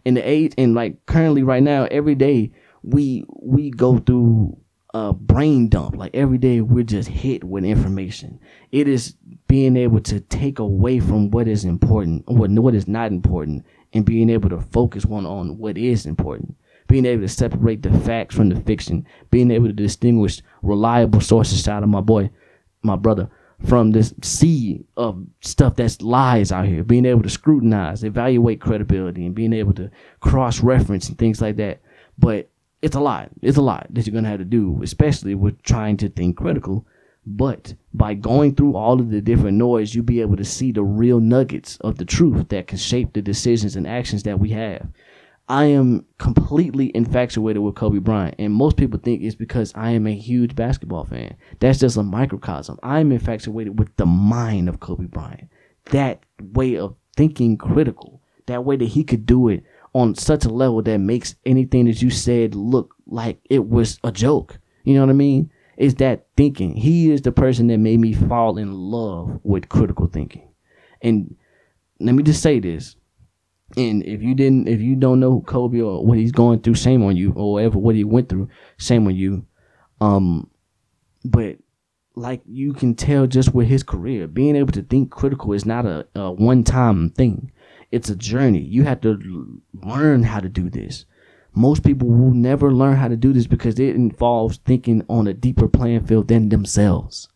[0.06, 2.52] In the age and like currently right now every day
[2.84, 4.58] we we go through
[4.94, 5.96] a brain dump.
[5.96, 8.39] Like every day we're just hit with information.
[8.72, 9.16] It is
[9.48, 14.06] being able to take away from what is important what what is not important and
[14.06, 16.56] being able to focus one on what is important.
[16.88, 19.08] Being able to separate the facts from the fiction.
[19.32, 21.68] Being able to distinguish reliable sources.
[21.68, 22.30] Out of my boy
[22.84, 23.30] my brother
[23.66, 29.26] from this sea of stuff that's lies out here, being able to scrutinize, evaluate credibility,
[29.26, 29.89] and being able to
[30.20, 31.82] cross reference and things like that.
[32.18, 32.49] But
[32.82, 33.30] it's a lot.
[33.41, 36.86] It's a lot that you're gonna have to do, especially with trying to think critical.
[37.26, 40.84] But by going through all of the different noise, you'll be able to see the
[40.84, 44.88] real nuggets of the truth that can shape the decisions and actions that we have.
[45.50, 50.08] I am completely infatuated with Kobe Bryant, and most people think it's because I am
[50.08, 51.36] a huge basketball fan.
[51.60, 52.80] That's just a microcosm.
[52.82, 55.50] I'm infatuated with the mind of Kobe Bryant,
[55.91, 59.64] that way of thinking critical, that way that he could do it
[59.94, 64.12] on such a level that makes anything that you said look like it was a
[64.12, 64.60] joke.
[64.84, 65.52] You know what I mean?
[65.78, 66.76] Is that thinking.
[66.76, 70.48] He is the person that made me fall in love with critical thinking.
[71.02, 71.36] And
[72.00, 72.96] let me just say this
[73.76, 77.04] and if you didn't, if you don't know Kobe or what he's going through, shame
[77.04, 79.46] on you, or whatever what he went through, shame on you.
[80.02, 80.50] Um,
[81.26, 81.58] but
[82.16, 85.86] like you can tell just with his career, being able to think critical is not
[85.86, 87.52] a, a one time thing.
[87.92, 88.62] It's a journey.
[88.62, 91.06] You have to learn how to do this.
[91.56, 95.34] Most people will never learn how to do this because it involves thinking on a
[95.34, 97.30] deeper playing field than themselves.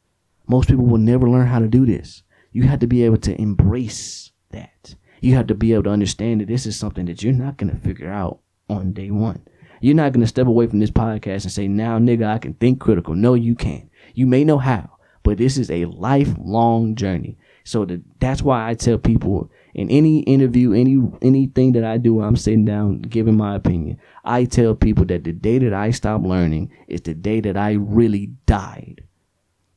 [0.48, 2.24] Most people will never learn how to do this.
[2.52, 6.42] You have to be able to embrace that you have to be able to understand
[6.42, 8.40] that this is something that you're not going to figure out
[8.70, 9.46] on day one.
[9.82, 12.54] You're not going to step away from this podcast and say, now, nigga, I can
[12.56, 13.14] think critical.
[13.14, 13.90] No, you can't.
[14.16, 17.38] You may know how, but this is a lifelong journey.
[17.64, 22.22] So that, that's why I tell people in any interview, any anything that I do,
[22.22, 24.00] I'm sitting down giving my opinion.
[24.26, 27.74] I tell people that the day that I stop learning is the day that I
[27.74, 29.04] really died.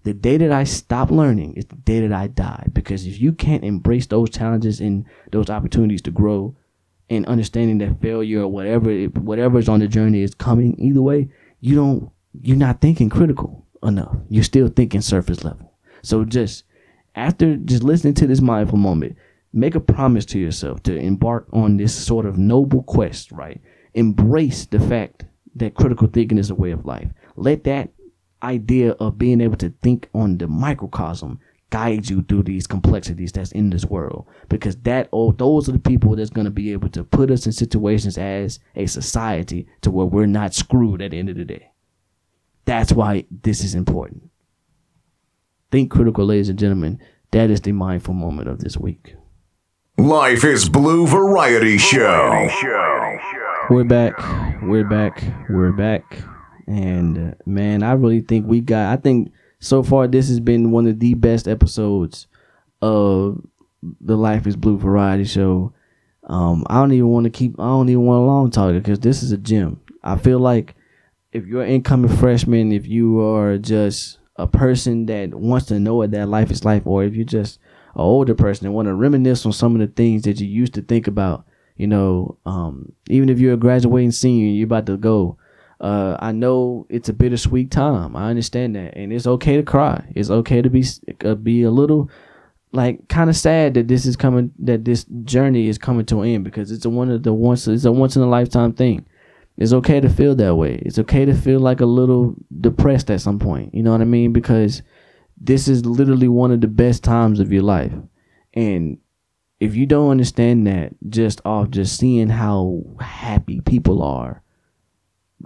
[0.02, 2.66] The day that I stop learning is the day that I die.
[2.72, 6.56] Because if you can't embrace those challenges and those opportunities to grow
[7.10, 8.90] and understanding that failure or whatever
[9.20, 11.28] whatever is on the journey is coming either way,
[11.60, 14.16] you don't you're not thinking critical enough.
[14.28, 15.72] You're still thinking surface level.
[16.02, 16.64] So just
[17.14, 19.16] after just listening to this mindful moment,
[19.52, 23.60] make a promise to yourself to embark on this sort of noble quest, right?
[23.94, 25.24] Embrace the fact
[25.56, 27.10] that critical thinking is a way of life.
[27.36, 27.90] Let that
[28.42, 31.38] idea of being able to think on the microcosm
[31.70, 35.78] guides you through these complexities that's in this world because that oh those are the
[35.78, 39.90] people that's going to be able to put us in situations as a society to
[39.90, 41.70] where we're not screwed at the end of the day
[42.64, 44.28] that's why this is important
[45.70, 49.14] think critical ladies and gentlemen that is the mindful moment of this week
[49.98, 52.48] Life is Blue Variety Show.
[53.68, 54.18] We're back.
[54.62, 55.22] We're back.
[55.50, 56.22] We're back.
[56.70, 58.92] And uh, man, I really think we got.
[58.92, 62.28] I think so far this has been one of the best episodes
[62.80, 63.44] of
[64.00, 65.72] the Life is Blue variety show.
[66.24, 67.58] Um, I don't even want to keep.
[67.58, 69.80] I don't even want a long talk because this is a gem.
[70.04, 70.76] I feel like
[71.32, 75.96] if you're an incoming freshman, if you are just a person that wants to know
[75.96, 77.58] what that life is like, or if you're just
[77.96, 80.74] an older person and want to reminisce on some of the things that you used
[80.74, 81.44] to think about,
[81.76, 85.36] you know, um, even if you're a graduating senior, you're about to go.
[85.80, 88.14] Uh, I know it's a bittersweet time.
[88.14, 90.04] I understand that, and it's okay to cry.
[90.14, 90.84] It's okay to be
[91.24, 92.10] uh, be a little
[92.72, 96.28] like kind of sad that this is coming, that this journey is coming to an
[96.28, 99.06] end because it's a one of the once it's a once in a lifetime thing.
[99.56, 100.76] It's okay to feel that way.
[100.76, 103.74] It's okay to feel like a little depressed at some point.
[103.74, 104.32] You know what I mean?
[104.32, 104.82] Because
[105.38, 107.92] this is literally one of the best times of your life,
[108.52, 108.98] and
[109.60, 114.42] if you don't understand that just off just seeing how happy people are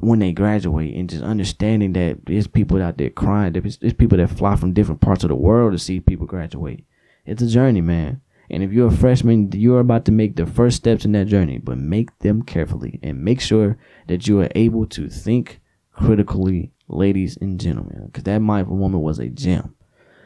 [0.01, 4.19] when they graduate and just understanding that there's people out there crying there's, there's people
[4.19, 6.85] that fly from different parts of the world to see people graduate
[7.25, 8.21] it's a journey man
[8.51, 11.59] and if you're a freshman you're about to make the first steps in that journey
[11.59, 13.79] but make them carefully and make sure
[14.09, 15.61] that you are able to think
[15.93, 19.75] critically ladies and gentlemen because that mindful moment was a gem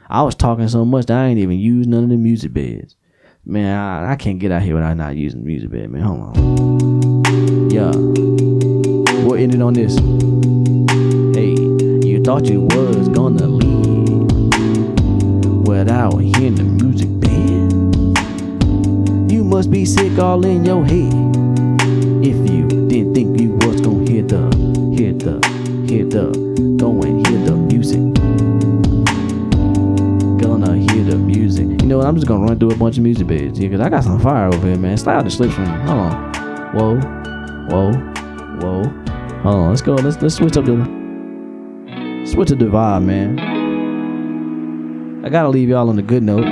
[0.08, 2.96] i was talking so much that i ain't even used none of the music beds
[3.48, 6.02] Man, I, I can't get out here without not using music bed, man.
[6.02, 7.70] Hold on.
[7.70, 8.47] Yeah.
[9.38, 9.94] It on this.
[11.32, 11.54] Hey,
[12.04, 14.26] you thought you was gonna leave
[15.64, 17.70] without hearing the music bed?
[19.30, 21.14] You must be sick all in your head.
[22.26, 24.50] If you didn't think you was gonna hear the,
[24.98, 25.38] hear the,
[25.86, 26.32] hear the,
[26.76, 28.00] go and hear the music.
[30.42, 31.80] Gonna hear the music.
[31.80, 32.08] You know what?
[32.08, 33.60] I'm just gonna run through a bunch of music beds.
[33.60, 34.96] Yeah, cause I got some fire over here, man.
[34.96, 35.68] Slide the slip string.
[35.68, 36.34] Hold on.
[36.74, 36.96] Whoa,
[37.70, 37.92] whoa,
[38.82, 38.97] whoa.
[39.42, 39.68] Hold on.
[39.70, 39.94] Let's go.
[39.94, 40.76] Let's let's switch up the
[42.26, 43.38] switch the vibe, man.
[45.24, 46.44] I gotta leave y'all on a good note.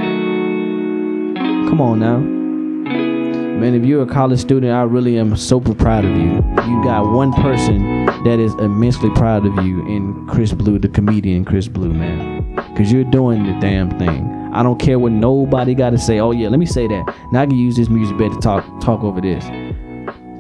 [1.68, 2.18] Come on now.
[2.18, 6.34] Man, if you're a college student, I really am super proud of you.
[6.34, 11.45] You got one person that is immensely proud of you in Chris Blue, the comedian
[11.45, 12.55] Chris Blue, man.
[12.76, 14.30] Cause you're doing the damn thing.
[14.53, 16.18] I don't care what nobody gotta say.
[16.18, 17.14] Oh yeah, let me say that.
[17.32, 19.45] Now I can use this music bed to talk talk over this.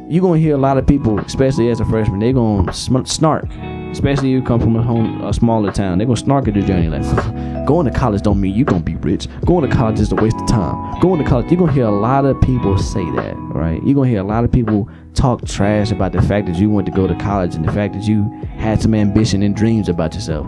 [0.08, 3.50] You're gonna hear a lot of people, especially as a freshman, they're gonna snark.
[3.90, 6.64] Especially if you come from a home a smaller town, they're gonna snark at your
[6.64, 7.02] journey like
[7.66, 9.26] going to college don't mean you're gonna be rich.
[9.44, 11.00] Going to college is a waste of time.
[11.00, 13.82] Going to college, you're gonna hear a lot of people say that, right?
[13.82, 16.86] You're gonna hear a lot of people talk trash about the fact that you went
[16.86, 20.14] to go to college and the fact that you had some ambition and dreams about
[20.14, 20.46] yourself.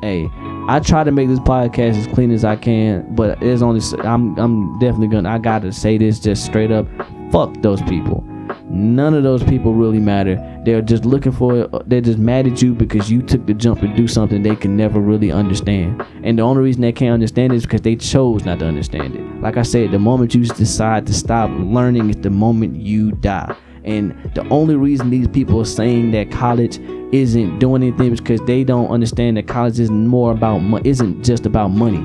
[0.00, 0.30] Hey,
[0.66, 4.38] I try to make this podcast as clean as I can, but it's only I'm
[4.38, 6.86] I'm definitely gonna I gotta say this just straight up.
[7.30, 8.24] Fuck those people.
[8.70, 10.36] None of those people really matter.
[10.64, 13.88] They're just looking for they're just mad at you because you took the jump to
[13.88, 16.04] do something they can never really understand.
[16.22, 19.16] And the only reason they can't understand it is because they chose not to understand
[19.16, 19.22] it.
[19.40, 23.56] Like I said, the moment you decide to stop learning is the moment you die.
[23.84, 26.78] And the only reason these people are saying that college
[27.10, 31.24] isn't doing anything is because they don't understand that college isn't more about mo- isn't
[31.24, 32.04] just about money.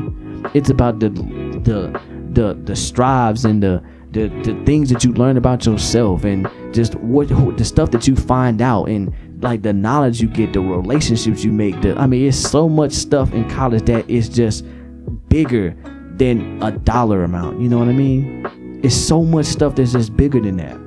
[0.53, 1.99] It's about the the
[2.31, 3.83] the the strives and the
[4.13, 8.15] the, the things that you learn about yourself and just what the stuff that you
[8.15, 11.81] find out and like the knowledge you get, the relationships you make.
[11.81, 14.65] The I mean, it's so much stuff in college that is just
[15.27, 15.75] bigger
[16.15, 17.59] than a dollar amount.
[17.59, 18.79] You know what I mean?
[18.83, 20.79] It's so much stuff that's just bigger than that.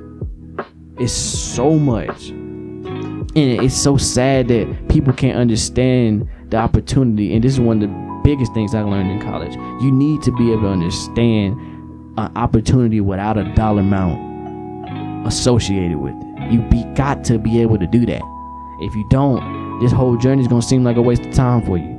[0.99, 2.29] It's so much.
[2.29, 7.35] And it's so sad that people can't understand the opportunity.
[7.35, 9.53] And this is one of the biggest things I learned in college.
[9.83, 11.76] You need to be able to understand
[12.17, 16.51] an opportunity without a dollar amount associated with it.
[16.51, 18.21] You be got to be able to do that.
[18.79, 21.77] If you don't, this whole journey is gonna seem like a waste of time for
[21.77, 21.95] you.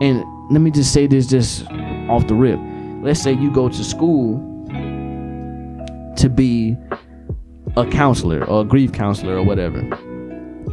[0.00, 1.66] And let me just say this just
[2.08, 2.58] off the rip.
[3.02, 4.38] Let's say you go to school
[6.16, 6.76] to be
[7.76, 9.80] a counselor or a grief counselor or whatever.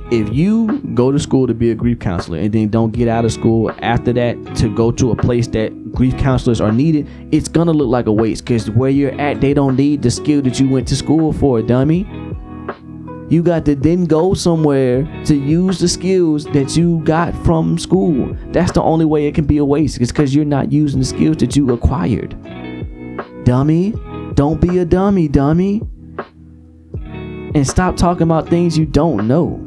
[0.10, 3.26] If you go to school to be a grief counselor and then don't get out
[3.26, 7.49] of school after that to go to a place that grief counselors are needed, it's
[7.49, 10.62] gonna look like a waste because where you're at, they don't need the skill that
[10.62, 12.08] you went to school for, dummy.
[13.30, 18.34] You got to then go somewhere to use the skills that you got from school.
[18.53, 19.99] That's the only way it can be a waste.
[19.99, 22.32] It's because you're not using the skills that you acquired.
[23.43, 23.93] Dummy.
[24.36, 25.82] Don't be a dummy, dummy.
[27.53, 29.66] And stop talking about things you don't know.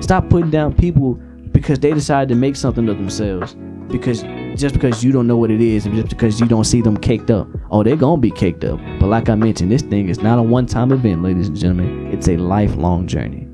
[0.00, 1.14] Stop putting down people
[1.52, 3.56] because they decided to make something of themselves.
[3.88, 4.22] Because
[4.60, 6.96] just because you don't know what it is and just because you don't see them
[6.96, 7.48] caked up.
[7.70, 8.78] Oh, they're gonna be caked up.
[9.00, 12.12] But like I mentioned, this thing is not a one-time event, ladies and gentlemen.
[12.12, 13.48] It's a lifelong journey.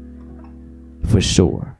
[1.08, 1.76] For sure.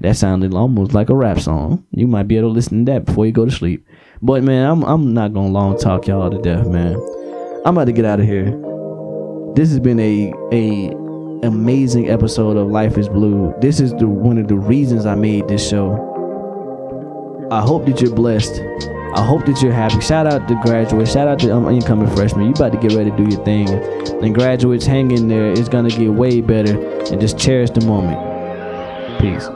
[0.00, 1.86] That sounded almost like a rap song.
[1.92, 3.86] You might be able to listen to that before you go to sleep.
[4.20, 6.96] But man, I'm I'm not gonna long talk y'all to death, man.
[7.64, 8.50] I'm about to get out of here.
[9.54, 11.03] This has been a a
[11.44, 13.54] amazing episode of Life is Blue.
[13.60, 15.92] This is the one of the reasons I made this show.
[17.50, 18.60] I hope that you're blessed.
[19.14, 20.00] I hope that you're happy.
[20.00, 21.12] Shout out to graduates.
[21.12, 22.46] Shout out to um, incoming freshmen.
[22.46, 23.68] You about to get ready to do your thing.
[23.68, 25.52] And graduates, hang in there.
[25.52, 26.80] It's gonna get way better.
[27.12, 28.18] And just cherish the moment.
[29.20, 29.48] Peace.